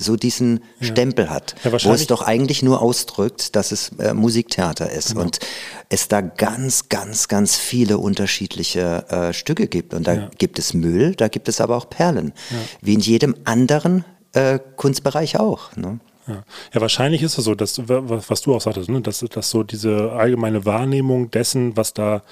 [0.00, 4.90] so diesen Stempel hat, Ja, wo es doch eigentlich nur ausdrückt, dass es äh, Musiktheater
[4.90, 5.22] ist Genau.
[5.22, 5.40] und
[5.88, 9.94] es da ganz, ganz, ganz viele unterschiedliche äh, Stücke gibt.
[9.94, 10.30] Und da Ja.
[10.38, 12.32] gibt es Müll, da gibt es aber auch Perlen,
[12.80, 15.74] wie in jedem anderen äh, Kunstbereich auch.
[15.76, 15.98] Ne?
[16.26, 16.44] Ja.
[16.74, 19.62] ja, wahrscheinlich ist es so, dass, was was du auch sagtest, ne, dass, dass so
[19.62, 22.22] diese allgemeine Wahrnehmung dessen, was da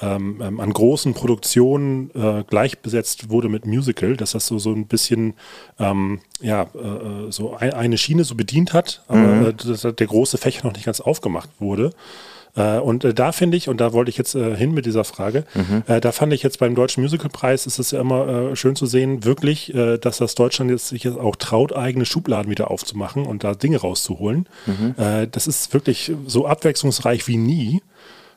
[0.00, 4.86] ähm, ähm, an großen Produktionen äh, gleichbesetzt wurde mit Musical, dass das so, so ein
[4.86, 5.34] bisschen
[5.78, 9.46] ähm, ja, äh, so ein, eine Schiene so bedient hat, aber Mhm.
[9.46, 11.92] äh, dass der große Fächer noch nicht ganz aufgemacht wurde.
[12.56, 15.04] Äh, Und äh, da finde ich, und da wollte ich jetzt äh, hin mit dieser
[15.04, 15.82] Frage, Mhm.
[15.86, 18.86] äh, da fand ich jetzt beim Deutschen Musicalpreis, ist es ja immer äh, schön zu
[18.86, 23.26] sehen, wirklich, äh, dass das Deutschland jetzt sich jetzt auch traut, eigene Schubladen wieder aufzumachen
[23.26, 24.46] und da Dinge rauszuholen.
[24.66, 24.94] Mhm.
[24.98, 27.82] Äh, das ist wirklich so abwechslungsreich wie nie.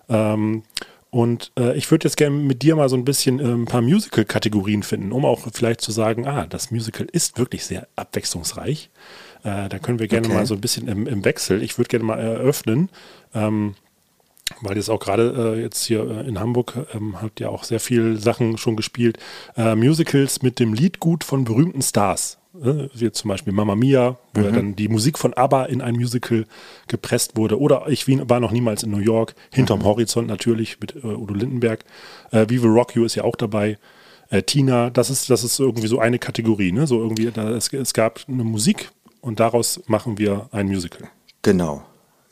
[0.09, 0.63] Ähm,
[1.11, 3.81] und äh, ich würde jetzt gerne mit dir mal so ein bisschen äh, ein paar
[3.81, 8.89] Musical-Kategorien finden, um auch vielleicht zu sagen, ah, das Musical ist wirklich sehr abwechslungsreich.
[9.43, 10.35] Äh, da können wir gerne Okay.
[10.35, 12.89] mal so ein bisschen im, im Wechsel, ich würde gerne mal eröffnen,
[13.33, 13.75] ähm,
[14.61, 17.79] weil jetzt auch gerade äh, jetzt hier äh, in Hamburg ähm, habt ihr auch sehr
[17.79, 19.17] viel Sachen schon gespielt.
[19.55, 22.38] Äh, Musicals mit dem Liedgut von berühmten Stars.
[22.51, 24.55] Wie zum Beispiel Mamma Mia, wo ja Mhm.
[24.55, 26.45] dann die Musik von ABBA in ein Musical
[26.87, 27.59] gepresst wurde.
[27.59, 29.35] Oder ich war noch niemals in New York.
[29.53, 31.85] Hinterm Horizont natürlich mit äh, Udo Lindenberg.
[32.31, 33.77] Äh, Will Rock You ist ja auch dabei.
[34.31, 36.71] Äh, Tina, das ist, das ist irgendwie so eine Kategorie.
[36.71, 36.87] Ne?
[36.87, 38.89] So irgendwie, da, es, es gab eine Musik
[39.21, 41.07] und daraus machen wir ein Musical.
[41.43, 41.83] Genau.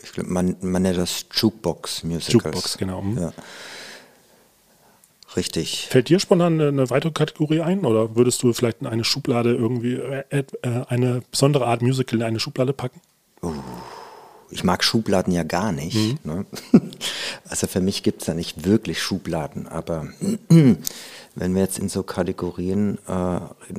[0.04, 2.34] Ich glaub, man, man nennt das Jukebox-Musicals.
[2.34, 3.02] Jukebox, genau.
[3.02, 3.18] Mhm.
[3.18, 3.34] Ja.
[5.38, 5.88] Richtig.
[5.92, 9.94] Fällt dir spontan eine, weitere Kategorie ein oder würdest du vielleicht in eine Schublade irgendwie
[9.94, 10.46] äh, äh,
[10.88, 13.00] eine besondere Art Musical in eine Schublade packen?
[14.50, 15.96] Ich mag Schubladen ja gar nicht.
[15.96, 16.18] Mhm.
[16.24, 16.46] Ne?
[17.50, 20.08] Also für mich gibt es da nicht wirklich Schubladen, aber
[20.50, 23.12] wenn wir jetzt in so Kategorien, äh,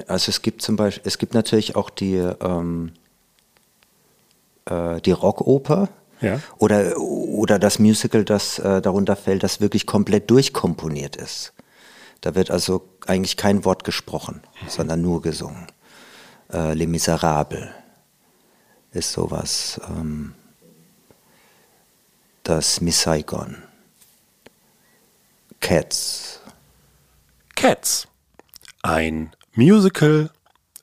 [0.06, 2.92] also es gibt zum Beispiel, es gibt natürlich auch die, ähm,
[4.64, 5.90] äh, die Rockoper
[6.20, 6.40] Ja.
[6.58, 11.52] oder, oder das Musical, das äh, darunter fällt, das wirklich komplett durchkomponiert ist.
[12.20, 15.66] Da wird also eigentlich kein Wort gesprochen, sondern nur gesungen.
[16.52, 17.68] Äh, Les Miserables
[18.92, 19.80] ist sowas.
[19.88, 20.34] Ähm,
[22.42, 23.62] das Miss Saigon.
[25.60, 26.40] Cats.
[27.54, 28.08] Cats.
[28.82, 30.30] Ein Musical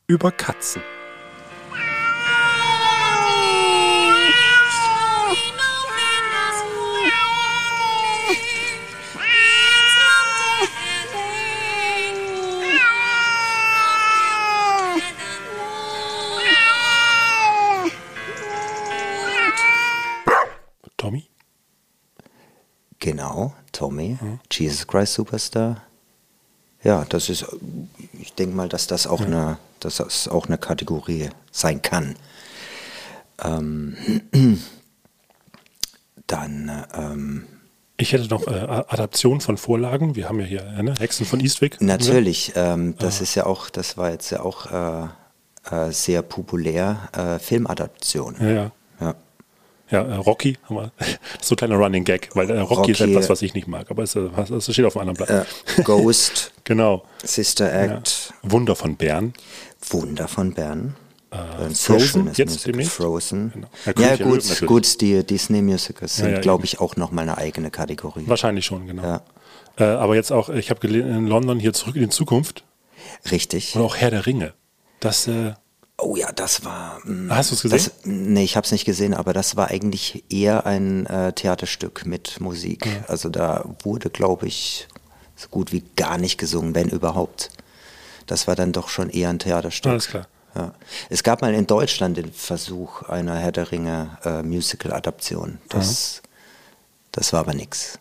[0.08, 0.82] über Katzen.
[23.06, 24.18] Genau, Tommy,
[24.52, 25.84] Jesus Christ Superstar.
[26.84, 27.46] Ja, das ist,
[28.20, 32.16] ich denke mal, dass das auch, eine, dass das auch eine Kategorie sein kann.
[33.44, 33.96] Ähm,
[36.26, 37.44] dann, ähm,
[37.98, 40.16] Ich hätte noch äh, Adaption von Vorlagen.
[40.16, 40.96] Wir haben ja hier äh, ne?
[40.98, 41.80] Hexen von Eastwick.
[41.82, 45.08] natürlich, ähm, das ist ja auch, das war jetzt ja auch äh,
[45.70, 48.36] äh, sehr populär, äh, Filmadaption.
[48.40, 48.72] Ja, ja.
[49.90, 50.02] Ja.
[50.02, 50.92] Ja, äh, Rocky haben wir.
[51.00, 53.68] Ist so ein kleiner Running Gag, weil äh, Rocky, ist Rocky, etwas, was ich nicht
[53.68, 55.48] mag, aber es, äh, es steht auf einem anderen Blatt.
[55.78, 57.06] Äh, Ghost, genau.
[57.24, 59.34] Sister Act, Wunder von Bern.
[59.90, 60.96] Wunder von Bern.
[61.32, 62.72] Äh, Frozen, jetzt Musical.
[62.72, 62.94] demnächst.
[62.94, 63.52] Frozen.
[63.54, 63.68] Genau.
[63.86, 67.38] Ja, Ja, Löwen gut, gut, die Disney-Musicals Ja, sind, ja, glaube ich, auch nochmal eine
[67.38, 68.24] eigene Kategorie.
[68.28, 69.04] Wahrscheinlich schon, genau.
[69.04, 69.22] Ja.
[69.78, 72.64] Äh, aber jetzt auch, ich habe gelesen, in London hier zurück in die Zukunft
[73.32, 73.76] Richtig.
[73.76, 74.54] Oder auch Herr der Ringe.
[75.00, 75.54] Das, äh,
[75.98, 77.00] Oh ja, das war.
[77.06, 77.78] mm, Hast du's gesehen?
[77.78, 82.06] Das, nee, ich habe es nicht gesehen, aber das war eigentlich eher ein äh, Theaterstück
[82.06, 82.86] mit Musik.
[83.08, 84.88] Also da wurde, glaube ich,
[85.38, 87.50] so gut wie gar nicht gesungen, wenn überhaupt.
[88.28, 89.92] Das war dann doch schon eher ein Theaterstück.
[89.92, 90.28] Alles klar.
[90.56, 90.74] Ja.
[91.10, 95.60] Es gab mal in Deutschland den Versuch einer Herr der Ringe äh, Musical-Adaption.
[95.70, 96.22] Das,
[97.12, 98.00] das war aber nix.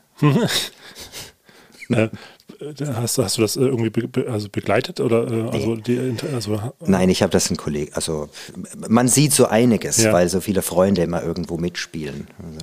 [1.90, 2.08] äh,
[2.94, 5.00] hast, hast du das äh, irgendwie be also begleitet?
[5.00, 7.94] Oder, äh, also die, also, Nein, ich habe das ein Kollege.
[7.94, 8.28] Also
[8.88, 10.12] man sieht so einiges, Ja.
[10.12, 12.26] weil so viele Freunde immer irgendwo mitspielen.
[12.38, 12.58] Also,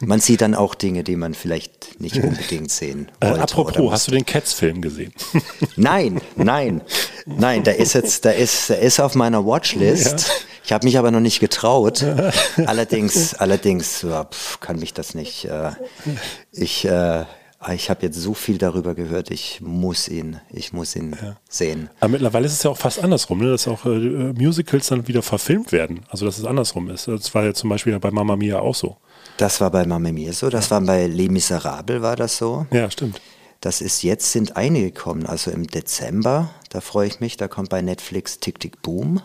[0.00, 3.34] man sieht dann auch Dinge, die man vielleicht nicht unbedingt sehen äh, wollte.
[3.34, 5.12] oder apropos, hast du den Cats-Film gesehen?
[5.76, 6.80] Nein, nein,
[7.26, 10.20] nein, der ist jetzt, der ist, der ist auf meiner Watchlist.
[10.28, 10.34] Ja.
[10.64, 12.04] Ich habe mich aber noch nicht getraut.
[12.66, 15.44] allerdings, allerdings ja, pf, kann mich das nicht.
[15.44, 15.70] Äh,
[16.52, 17.24] ich, äh,
[17.70, 19.30] ich habe jetzt so viel darüber gehört.
[19.30, 21.16] Ich muss ihn, ich muss ihn
[21.48, 21.90] sehen.
[22.00, 23.50] Aber mittlerweile ist es ja auch fast andersrum, ne?
[23.50, 26.00] dass auch äh, Musicals dann wieder verfilmt werden.
[26.08, 27.06] Also dass es andersrum ist.
[27.08, 28.96] Das war ja zum Beispiel bei Mamma Mia auch so.
[29.36, 32.66] Das war bei Mamma Mia so, das war bei Les Miserables war das so.
[32.70, 33.20] Ja, stimmt.
[33.60, 37.68] Das ist jetzt sind einige gekommen, also im Dezember, da freue ich mich, da kommt
[37.70, 39.22] bei Netflix Tick Tick Boom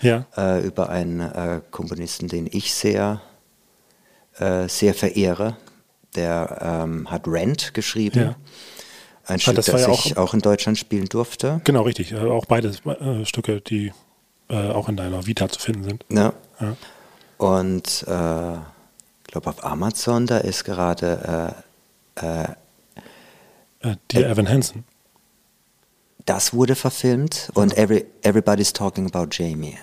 [0.00, 0.24] Ja.
[0.36, 3.20] äh, über einen äh, Komponisten, den ich sehr,
[4.38, 5.56] äh, sehr verehre.
[6.14, 8.20] Der ähm, hat Rent geschrieben.
[8.20, 8.34] Ja.
[9.26, 11.60] Ein Stück, das das, ja ich auch in Deutschland spielen durfte.
[11.64, 12.12] Genau, richtig.
[12.12, 13.92] Äh, auch beide äh, Stücke, die
[14.48, 16.04] äh, auch in deiner Vita zu finden sind.
[16.10, 16.32] Ja.
[16.60, 16.76] Ja.
[17.38, 21.54] Und äh, ich glaube auf Amazon, da ist gerade
[22.16, 22.44] äh,
[23.80, 24.84] Äh, Dear Evan Hansen.
[26.26, 29.76] Das wurde verfilmt und every, Everybody's Talking About Jamie.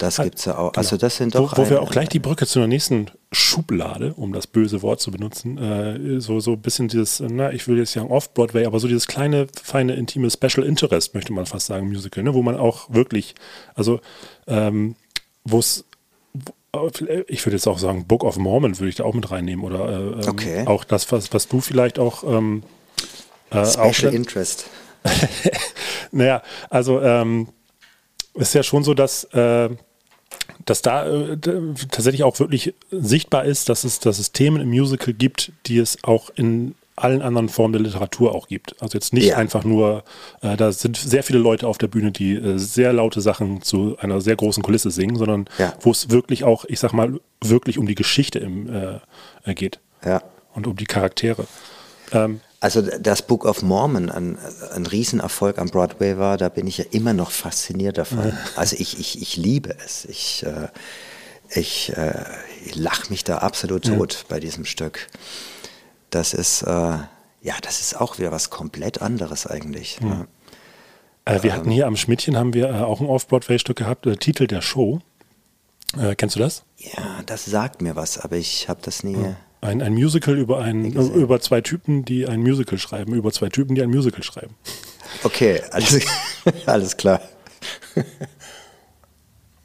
[0.00, 0.72] Das gibt es ja auch.
[0.72, 0.78] genau.
[0.78, 4.14] Also das sind doch Wo, wo wir auch gleich die Brücke zu einer nächsten Schublade,
[4.14, 7.68] um das böse Wort zu benutzen, äh, so, so ein bisschen dieses, äh, na, ich
[7.68, 11.66] will jetzt sagen Off-Broadway, aber so dieses kleine, feine, intime Special Interest, möchte man fast
[11.66, 12.32] sagen, Musical, ne?
[12.32, 13.34] wo man auch wirklich,
[13.74, 14.00] also
[14.46, 14.96] ähm,
[15.44, 15.84] wo es,
[17.28, 19.88] ich würde jetzt auch sagen, Book of Mormon würde ich da auch mit reinnehmen oder
[19.88, 20.66] äh, ähm, Okay.
[20.66, 22.62] auch das, was, was du vielleicht auch ähm,
[23.50, 24.64] äh, auch Special Interest.
[26.10, 27.48] naja, also ähm,
[28.34, 29.68] ist ja schon so, dass, äh,
[30.70, 31.36] dass da äh,
[31.90, 35.98] tatsächlich auch wirklich sichtbar ist, dass es, dass es Themen im Musical gibt, die es
[36.04, 38.80] auch in allen anderen Formen der Literatur auch gibt.
[38.80, 39.36] Also jetzt nicht Ja.
[39.36, 40.04] einfach nur,
[40.42, 43.96] äh, da sind sehr viele Leute auf der Bühne, die äh, sehr laute Sachen zu
[43.98, 45.72] einer sehr großen Kulisse singen, sondern Ja.
[45.80, 48.98] wo es wirklich auch, ich sag mal, wirklich um die Geschichte im, äh,
[49.44, 50.22] äh, geht Ja.
[50.54, 51.46] und um die Charaktere.
[52.12, 54.38] Ähm, Also das Book of Mormon ein,
[54.74, 58.34] ein Riesenerfolg am Broadway war, da bin ich ja immer noch fasziniert davon.
[58.54, 60.04] Also ich, ich, ich liebe es.
[60.04, 60.68] Ich, äh,
[61.48, 62.22] ich, äh,
[62.66, 63.96] ich lache mich da absolut Ja.
[63.96, 65.08] tot bei diesem Stück.
[66.10, 69.98] Das ist, äh, ja, das ist auch wieder was komplett anderes eigentlich.
[70.02, 70.26] Ja.
[71.26, 71.36] Ja.
[71.36, 74.46] Äh, wir hatten hier am Schmidtchen haben wir äh, auch ein Off-Broadway-Stück gehabt, äh, Titel
[74.46, 75.00] der Show.
[76.18, 76.62] Kennst du das?
[76.76, 79.16] Ja, das sagt mir was, aber ich habe das nie.
[79.62, 83.74] Ein, ein Musical über, ein, über zwei Typen, die ein Musical schreiben, über zwei Typen,
[83.74, 84.54] die ein Musical schreiben.
[85.22, 86.00] Okay, alles,
[86.66, 87.20] alles klar.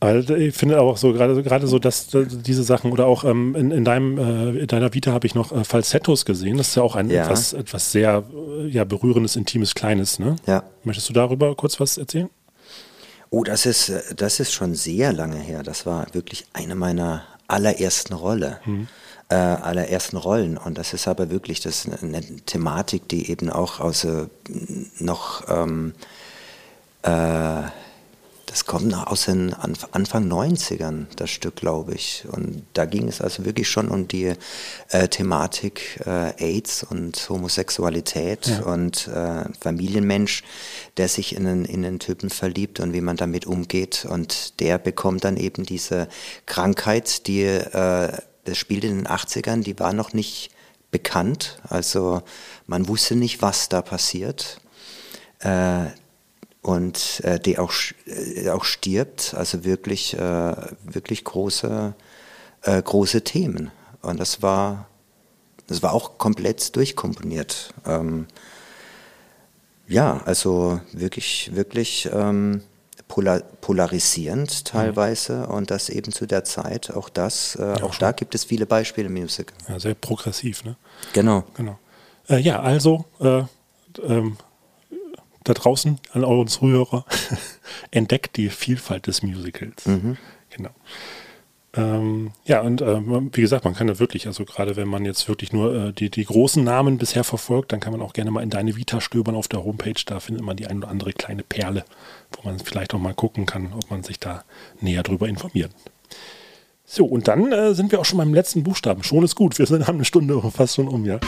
[0.01, 3.55] Also ich finde auch so gerade gerade so, dass äh, diese Sachen oder auch ähm,
[3.55, 6.57] in, in deinem äh, in deiner Vita habe ich noch äh, Falsettos gesehen.
[6.57, 7.23] Das ist ja auch ein Ja.
[7.23, 8.23] etwas etwas sehr
[8.59, 10.19] äh, ja berührendes, intimes, kleines.
[10.19, 10.35] Ne?
[10.45, 10.63] Ja.
[10.83, 12.29] Möchtest du darüber kurz was erzählen?
[13.31, 15.63] Oh, das ist, äh, das ist schon sehr lange her.
[15.63, 18.59] Das war wirklich eine meiner allerersten Rolle.
[19.29, 20.55] Äh, allerersten Rollen.
[20.57, 24.27] Und das ist aber wirklich das eine Thematik, die eben auch aus äh,
[24.99, 25.93] noch ähm,
[27.01, 27.63] äh,
[28.55, 32.23] das kommt noch aus den Anf Anfang 90ern, das Stück, glaube ich.
[32.31, 34.33] Und da ging es also wirklich schon um die
[34.91, 38.61] äh, Thematik äh, AIDS und Homosexualität Ja.
[38.61, 40.43] und äh, Familienmensch,
[40.95, 44.05] der sich in einen, in einen Typen verliebt und wie man damit umgeht.
[44.09, 46.07] Und der bekommt dann eben diese
[46.45, 48.13] Krankheit, die, äh,
[48.45, 50.51] das spielt in den 80ern, die war noch nicht
[50.91, 51.57] bekannt.
[51.67, 52.21] Also
[52.67, 54.61] man wusste nicht, was da passiert.
[55.39, 55.87] Äh,
[56.61, 57.71] und äh, die auch,
[58.07, 61.93] äh, auch stirbt, also wirklich, äh, wirklich große,
[62.63, 63.71] äh, große Themen.
[64.01, 64.87] Und das war,
[65.67, 67.73] das war auch komplett durchkomponiert.
[67.85, 68.25] Ähm,
[69.87, 72.63] ja, also wirklich, wirklich ähm,
[73.15, 76.91] polar, polarisierend teilweise und das eben zu der Zeit.
[76.91, 79.55] Auch das, äh, auch da gibt es viele Beispiele im Musical.
[79.69, 80.75] Ja, sehr progressiv, ne?
[81.13, 81.45] Genau.
[81.55, 81.79] Genau.
[82.27, 83.43] Äh, ja, also äh,
[84.05, 84.35] ähm,
[85.45, 87.05] da draußen an euren Zuhörer
[87.91, 89.85] entdeckt die Vielfalt des Musicals.
[89.85, 90.17] Mhm.
[90.49, 90.71] Genau.
[91.77, 93.01] Ähm, ja, und äh,
[93.33, 96.09] wie gesagt, man kann da wirklich, also gerade wenn man jetzt wirklich nur äh, die,
[96.09, 99.35] die großen Namen bisher verfolgt, dann kann man auch gerne mal in deine Vita stöbern
[99.35, 100.01] auf der Homepage.
[100.05, 101.83] Da findet man die ein oder andere kleine Perle,
[102.31, 104.43] wo man vielleicht auch mal gucken kann, ob man sich da
[104.79, 105.71] näher drüber informiert.
[106.85, 109.03] So, und dann äh, sind wir auch schon beim letzten Buchstaben.
[109.03, 109.57] Schon ist gut.
[109.57, 111.19] Wir sind, haben eine Stunde fast schon um, ja.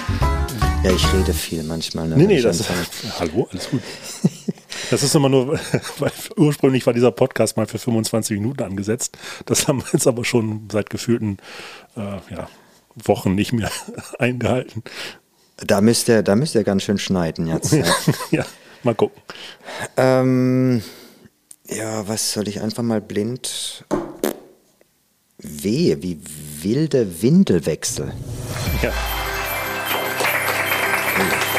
[0.84, 2.08] Ja, ich rede viel manchmal.
[2.08, 2.86] Ne, Nee, nee, das anfange.
[3.20, 3.82] Hallo, alles gut.
[4.92, 5.60] Das ist immer nur,
[6.00, 9.18] weil ursprünglich war dieser Podcast mal für 25 Minuten angesetzt.
[9.46, 11.38] Das haben wir jetzt aber schon seit gefühlten
[11.96, 12.50] äh, ja,
[12.96, 13.72] Wochen nicht mehr
[14.20, 14.84] eingehalten.
[15.58, 17.74] Da müsst ihr, da müsst ihr ganz schön schneiden jetzt.
[17.74, 17.86] Ja.
[18.32, 18.46] ja,
[18.84, 19.22] mal gucken.
[19.98, 20.84] Ähm,
[21.68, 23.86] ja, was soll ich einfach mal blind?
[25.40, 26.20] Wehe, wie
[26.62, 28.14] wilde Windelwechsel.
[28.82, 28.94] Ja.
[31.18, 31.57] Da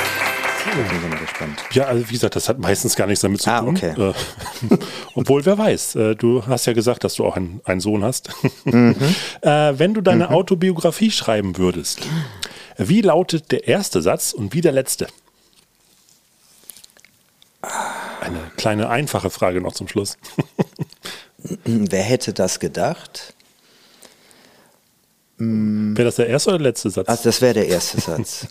[0.86, 1.62] ich mal gespannt.
[1.72, 3.76] Ja, also wie gesagt, das hat meistens gar nichts damit zu Ah, tun.
[3.76, 3.94] okay.
[4.00, 4.12] Äh,
[5.14, 8.30] obwohl, wer weiß, äh, du hast ja gesagt, dass du auch einen, einen Sohn hast.
[8.64, 8.94] Mhm.
[9.42, 12.00] äh, wenn du deine Autobiografie schreiben würdest,
[12.76, 15.08] wie lautet der erste Satz und wie der letzte?
[18.20, 20.16] Eine kleine einfache Frage noch zum Schluss.
[21.64, 23.34] Wer hätte das gedacht?
[25.40, 27.08] Wäre das der erste oder der letzte Satz?
[27.08, 28.46] Also das wäre der erste Satz.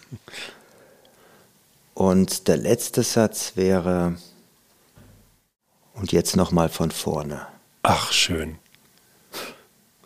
[1.98, 4.18] Und der letzte Satz wäre,
[5.96, 7.48] und jetzt nochmal von vorne.
[7.82, 8.60] Ach, schön.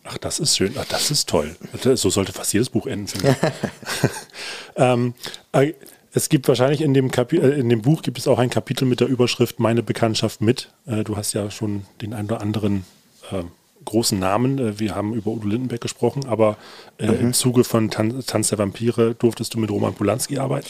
[0.06, 0.74] Ach, das ist schön.
[0.80, 1.54] Ach, das ist toll.
[1.96, 4.10] So sollte fast jedes Buch enden, finde ich.
[4.78, 5.14] ähm,
[5.52, 5.74] äh,
[6.14, 8.86] es gibt wahrscheinlich in dem, Kapi äh, in dem Buch gibt es auch ein Kapitel
[8.86, 10.70] mit der Überschrift Meine Bekanntschaft mit.
[10.86, 12.86] Äh, du hast ja schon den einen oder anderen
[13.32, 13.44] äh,
[13.84, 14.60] großen Namen.
[14.60, 16.56] Äh, wir haben über Udo Lindenberg gesprochen, aber
[17.00, 17.20] äh, Mhm.
[17.20, 20.70] im Zuge von Tan Tanz der Vampire durftest du mit Roman Polanski arbeiten.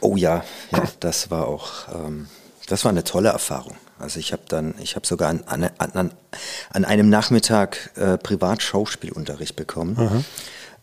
[0.00, 2.28] Oh ja, ja das war auch, ähm,
[2.66, 3.76] das war eine tolle Erfahrung.
[3.98, 6.12] Also ich habe dann, ich habe sogar an, an, an,
[6.72, 10.24] an einem Nachmittag äh, privat Schauspielunterricht bekommen.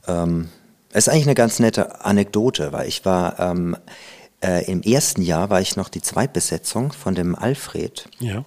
[0.08, 0.50] Ähm,
[0.92, 3.76] es ist eigentlich eine ganz nette Anekdote, weil ich war ähm,
[4.42, 8.08] äh, im ersten Jahr war ich noch die Zweitbesetzung von dem Alfred.
[8.20, 8.46] Ja.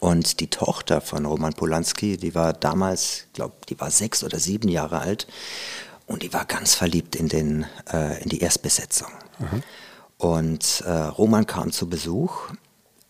[0.00, 4.68] Und die Tochter von Roman Polanski, die war damals, glaube die war sechs oder sieben
[4.68, 5.26] Jahre alt
[6.06, 9.08] und die war ganz verliebt in, den, äh, in die Erstbesetzung.
[10.18, 12.50] Und äh, Roman kam zu Besuch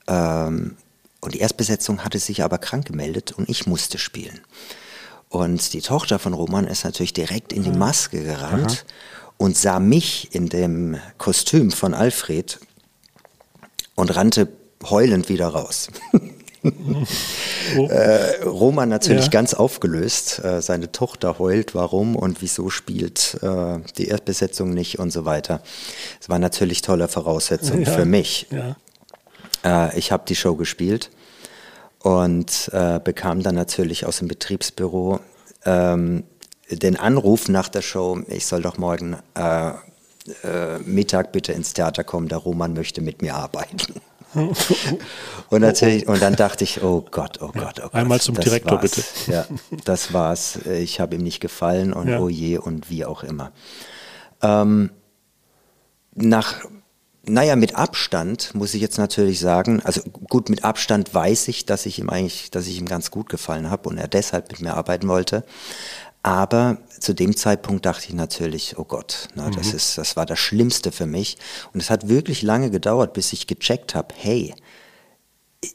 [0.07, 0.77] ähm,
[1.21, 4.41] und die Erstbesetzung hatte sich aber krank gemeldet und ich musste spielen.
[5.31, 8.87] Und die Tochter von Roman ist natürlich direkt in die Maske gerannt
[9.37, 12.61] und sah mich in dem Kostüm von Alfred
[13.95, 14.49] und rannte
[14.85, 15.89] heulend wieder raus.
[17.89, 19.31] äh, Roman natürlich Ja.
[19.31, 20.41] ganz aufgelöst.
[20.45, 25.61] Äh, seine Tochter heult, warum und wieso spielt äh, die Erstbesetzung nicht und so weiter.
[26.21, 27.91] Es war natürlich tolle Voraussetzung Ja.
[27.93, 28.47] für mich.
[28.51, 29.89] Ja.
[29.89, 31.11] Äh, ich habe die Show gespielt
[32.01, 35.21] und äh, bekam dann natürlich aus dem Betriebsbüro
[35.65, 36.25] ähm,
[36.71, 39.73] den Anruf nach der Show, ich soll doch morgen äh,
[40.85, 43.79] Mittag bitte ins Theater kommen, der Roman möchte mit mir arbeiten.
[45.51, 47.95] Und natürlich, und dann dachte ich, oh Gott, oh Gott, oh Gott.
[47.95, 48.91] Einmal zum Direktor, war's.
[48.91, 49.03] bitte.
[49.33, 49.47] Ja,
[49.85, 50.57] das war's.
[50.67, 52.21] Ich habe ihm nicht gefallen und Ja.
[52.21, 53.53] oh je und wie auch immer.
[54.43, 54.91] Ähm,
[56.15, 56.57] nach,
[57.25, 61.87] naja, mit Abstand muss ich jetzt natürlich sagen, also gut, mit Abstand weiß ich, dass
[61.87, 64.75] ich ihm eigentlich, dass ich ihm ganz gut gefallen habe und er deshalb mit mir
[64.75, 65.45] arbeiten wollte.
[66.23, 69.75] Aber zu dem Zeitpunkt dachte ich natürlich, oh Gott, das, Mhm.
[69.77, 71.39] ist, das war das Schlimmste für mich.
[71.73, 74.55] Und es hat wirklich lange gedauert, bis ich gecheckt habe, hey,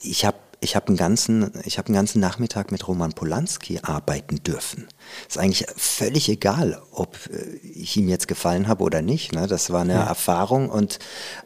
[0.02, 4.38] ich habe ich hab einen, ganzen- ich hab einen ganzen Nachmittag mit Roman Polanski arbeiten
[4.44, 4.88] dürfen.
[5.28, 9.34] Ist eigentlich völlig egal, ob äh, ich ihm jetzt gefallen habe oder nicht.
[9.34, 9.48] Ne?
[9.48, 10.04] Das war eine Ja.
[10.06, 11.00] Erfahrung und,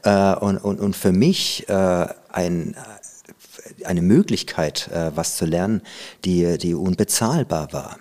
[0.04, 2.76] äh, und, und, und für mich äh, ein,
[3.86, 5.82] eine Möglichkeit, äh, was zu lernen,
[6.24, 7.98] die, die unbezahlbar war.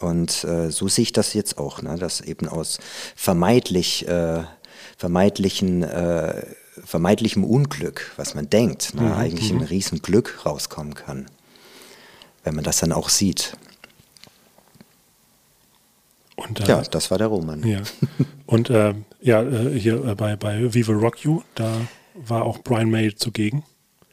[0.00, 1.96] Und äh, so sehe ich das jetzt auch, ne?
[1.96, 2.78] dass eben aus
[3.14, 4.42] vermeidlich, äh,
[4.96, 6.46] vermeidlichen, äh,
[6.84, 9.02] vermeidlichem Unglück, was man denkt, ne?
[9.02, 9.60] Mhm, eigentlich mhm.
[9.60, 11.26] ein Riesenglück rauskommen kann,
[12.44, 13.52] wenn man das dann auch sieht.
[16.36, 17.62] Und, Ja, das war der Roman.
[17.66, 17.82] Ja.
[18.46, 21.70] Und äh, ja, äh, hier äh, bei, bei Viva Rock You, da
[22.14, 23.62] war auch Brian May zugegen.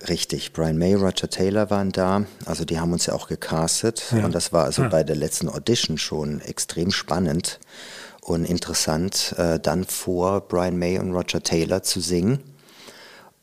[0.07, 2.25] Richtig, Brian May, Roger Taylor waren da.
[2.45, 4.03] Also die haben uns ja auch gecastet.
[4.11, 4.25] Ja.
[4.25, 4.89] Und das war also Ah.
[4.89, 7.59] bei der letzten Audition schon extrem spannend
[8.21, 12.43] und interessant, äh, dann vor Brian May und Roger Taylor zu singen.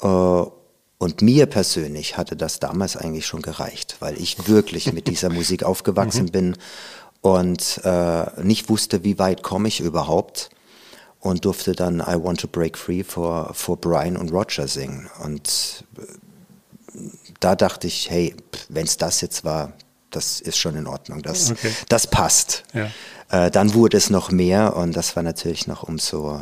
[0.00, 5.28] Äh, und mir persönlich hatte das damals eigentlich schon gereicht, weil ich wirklich mit dieser
[5.30, 6.30] Musik aufgewachsen Mhm.
[6.30, 6.56] bin
[7.20, 10.50] und äh, nicht wusste, wie weit komme ich überhaupt
[11.18, 15.08] und durfte dann I Want to Break Free vor, vor Brian und Roger singen.
[15.22, 16.02] Und äh,
[17.44, 18.34] da dachte ich, hey,
[18.68, 19.74] wenn es das jetzt war,
[20.10, 21.20] das ist schon in Ordnung.
[21.22, 21.72] Das, Okay.
[21.88, 22.64] das passt.
[22.72, 22.90] Ja.
[23.30, 26.40] Äh, dann wurde es noch mehr und das war natürlich noch umso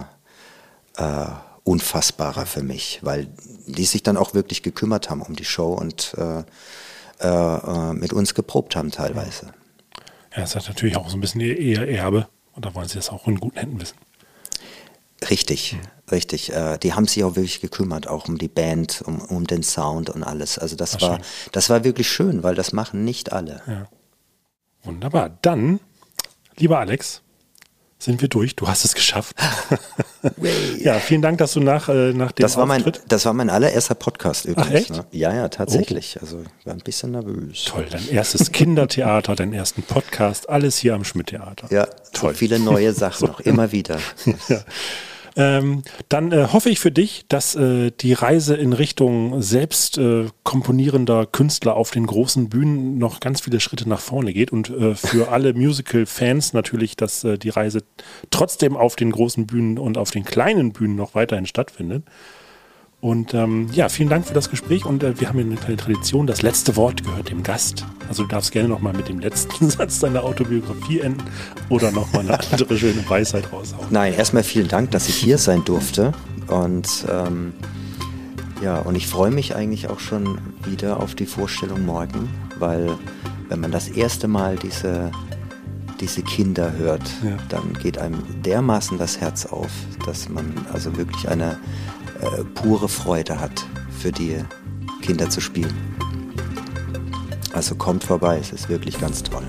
[0.96, 1.26] äh,
[1.64, 3.28] unfassbarer für mich, weil
[3.66, 6.44] die sich dann auch wirklich gekümmert haben um die Show und äh,
[7.20, 9.52] äh, äh, mit uns geprobt haben teilweise.
[10.36, 12.28] Ja, es hat natürlich auch so ein bisschen ihr Erbe.
[12.54, 13.96] Und da wollen sie das auch in guten Händen wissen.
[15.30, 15.78] Richtig,
[16.10, 16.52] richtig.
[16.52, 20.10] Äh, die haben sich auch wirklich gekümmert, auch um die Band, um, um den Sound
[20.10, 20.58] und alles.
[20.58, 21.26] Also das War war, schön.
[21.52, 23.62] das war wirklich schön, weil das machen nicht alle.
[23.66, 23.86] Ja.
[24.84, 25.38] Wunderbar.
[25.42, 25.80] Dann,
[26.56, 27.22] lieber Alex,
[28.02, 28.56] sind wir durch.
[28.56, 29.36] Du hast es geschafft.
[30.80, 33.32] ja, vielen Dank, dass du nach, äh, nach dem Das war, mein, Auftritt das war
[33.32, 34.68] mein allererster Podcast übrigens.
[34.68, 34.90] Ach, echt?
[34.90, 35.06] Ne?
[35.12, 36.20] Ja, ja, tatsächlich.
[36.20, 37.64] Also ich war ein bisschen nervös.
[37.64, 41.68] Toll, dein erstes Kindertheater, deinen ersten Podcast, alles hier am Schmidt-Theater.
[41.70, 42.32] Ja, Toll.
[42.32, 44.00] so viele neue Sachen noch, immer wieder.
[44.48, 44.60] ja.
[45.36, 50.26] Ähm, dann äh, hoffe ich für dich, dass äh, die Reise in Richtung selbst äh,
[50.42, 54.94] komponierender Künstler auf den großen Bühnen noch ganz viele Schritte nach vorne geht und äh,
[54.94, 57.82] für alle Musical-Fans natürlich, dass äh, die Reise
[58.30, 62.04] trotzdem auf den großen Bühnen und auf den kleinen Bühnen noch weiterhin stattfindet.
[63.02, 65.76] Und ähm, ja, vielen Dank für das Gespräch und äh, wir haben hier eine kleine
[65.76, 66.28] Tradition.
[66.28, 67.84] Das letzte Wort gehört dem Gast.
[68.08, 71.24] Also du darfst gerne nochmal mit dem letzten Satz deiner Autobiografie enden
[71.68, 73.88] oder nochmal eine andere schöne Weisheit raushauen.
[73.90, 76.12] Nein, erstmal vielen Dank, dass ich hier sein durfte.
[76.46, 77.52] Und ähm,
[78.62, 82.28] ja, und ich freue mich eigentlich auch schon wieder auf die Vorstellung morgen,
[82.60, 82.88] weil
[83.48, 85.10] wenn man das erste Mal diese,
[85.98, 87.36] diese Kinder hört, Ja.
[87.48, 89.72] dann geht einem dermaßen das Herz auf,
[90.06, 91.58] dass man also wirklich eine
[92.23, 93.65] äh, pure Freude hat,
[94.01, 94.36] für die
[95.03, 95.74] Kinder zu spielen.
[97.53, 99.44] Also kommt vorbei, es ist wirklich ganz toll.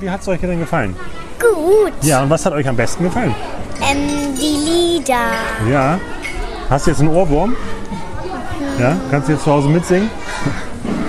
[0.00, 0.96] Wie hat es euch denn gefallen?
[1.38, 1.92] Gut.
[2.02, 3.34] Ja, und was hat euch am besten gefallen?
[3.90, 5.32] Ähm, die Lieder.
[5.70, 5.98] Ja.
[6.68, 7.56] Hast du jetzt einen Ohrwurm?
[8.78, 8.96] Ja?
[9.10, 10.10] Kannst du jetzt zu Hause mitsingen?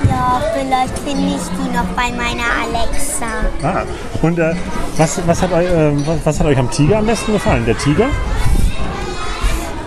[0.10, 3.26] Ja, vielleicht finde ich die noch bei meiner Alexa.
[3.64, 3.84] Ah.
[4.22, 4.56] Und äh,
[4.98, 7.66] was, was, hat euch, äh, was, was hat euch am Tiger am besten gefallen?
[7.66, 8.08] Der Tiger?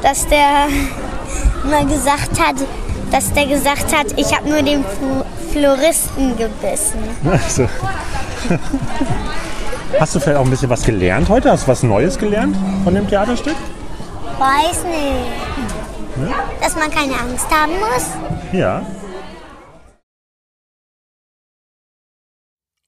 [0.02, 0.68] Dass der
[1.68, 2.56] mal gesagt hat,
[3.10, 6.98] dass der gesagt hat, ich habe nur den Fl Floristen gebissen.
[7.30, 7.68] Also.
[10.00, 11.50] Hast du vielleicht auch ein bisschen was gelernt heute?
[11.50, 13.56] Hast du was Neues gelernt von dem Theaterstück?
[14.38, 16.28] Weiß nicht.
[16.28, 16.34] Ja.
[16.60, 18.06] Dass man keine Angst haben muss.
[18.52, 18.82] Ja.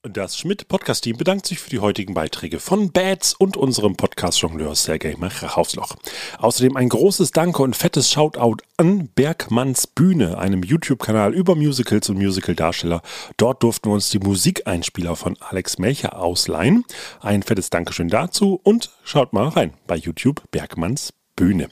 [0.08, 5.96] Das Schmidt-Podcast-Team bedankt sich für die heutigen Beiträge von Bats und unserem Podcast-Jongleur Sergei Machraufsloch.
[6.38, 12.18] Außerdem ein großes Danke und fettes Shoutout an Bergmanns Bühne, einem YouTube-Kanal über Musicals und
[12.18, 13.02] Musical-Darsteller.
[13.36, 16.84] Dort durften wir uns die Musikeinspieler von Alex Melcher ausleihen.
[17.20, 21.68] Ein fettes Dankeschön dazu und schaut mal rein bei YouTube Bergmanns Bühne.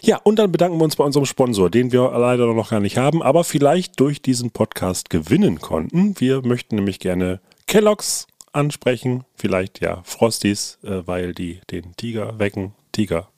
[0.00, 2.98] Ja, und dann bedanken wir uns bei unserem Sponsor, den wir leider noch gar nicht
[2.98, 6.14] haben, aber vielleicht durch diesen Podcast gewinnen konnten.
[6.20, 12.74] Wir möchten nämlich gerne Kellogg's ansprechen, vielleicht ja Frosties, äh, weil die den Tiger wecken.
[12.92, 13.28] Tiger,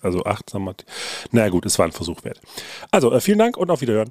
[0.00, 0.84] also Achtsamkeit.
[1.30, 2.40] Na gut, es war ein Versuch wert.
[2.90, 4.10] Also, äh, vielen Dank und auf Wiederhören.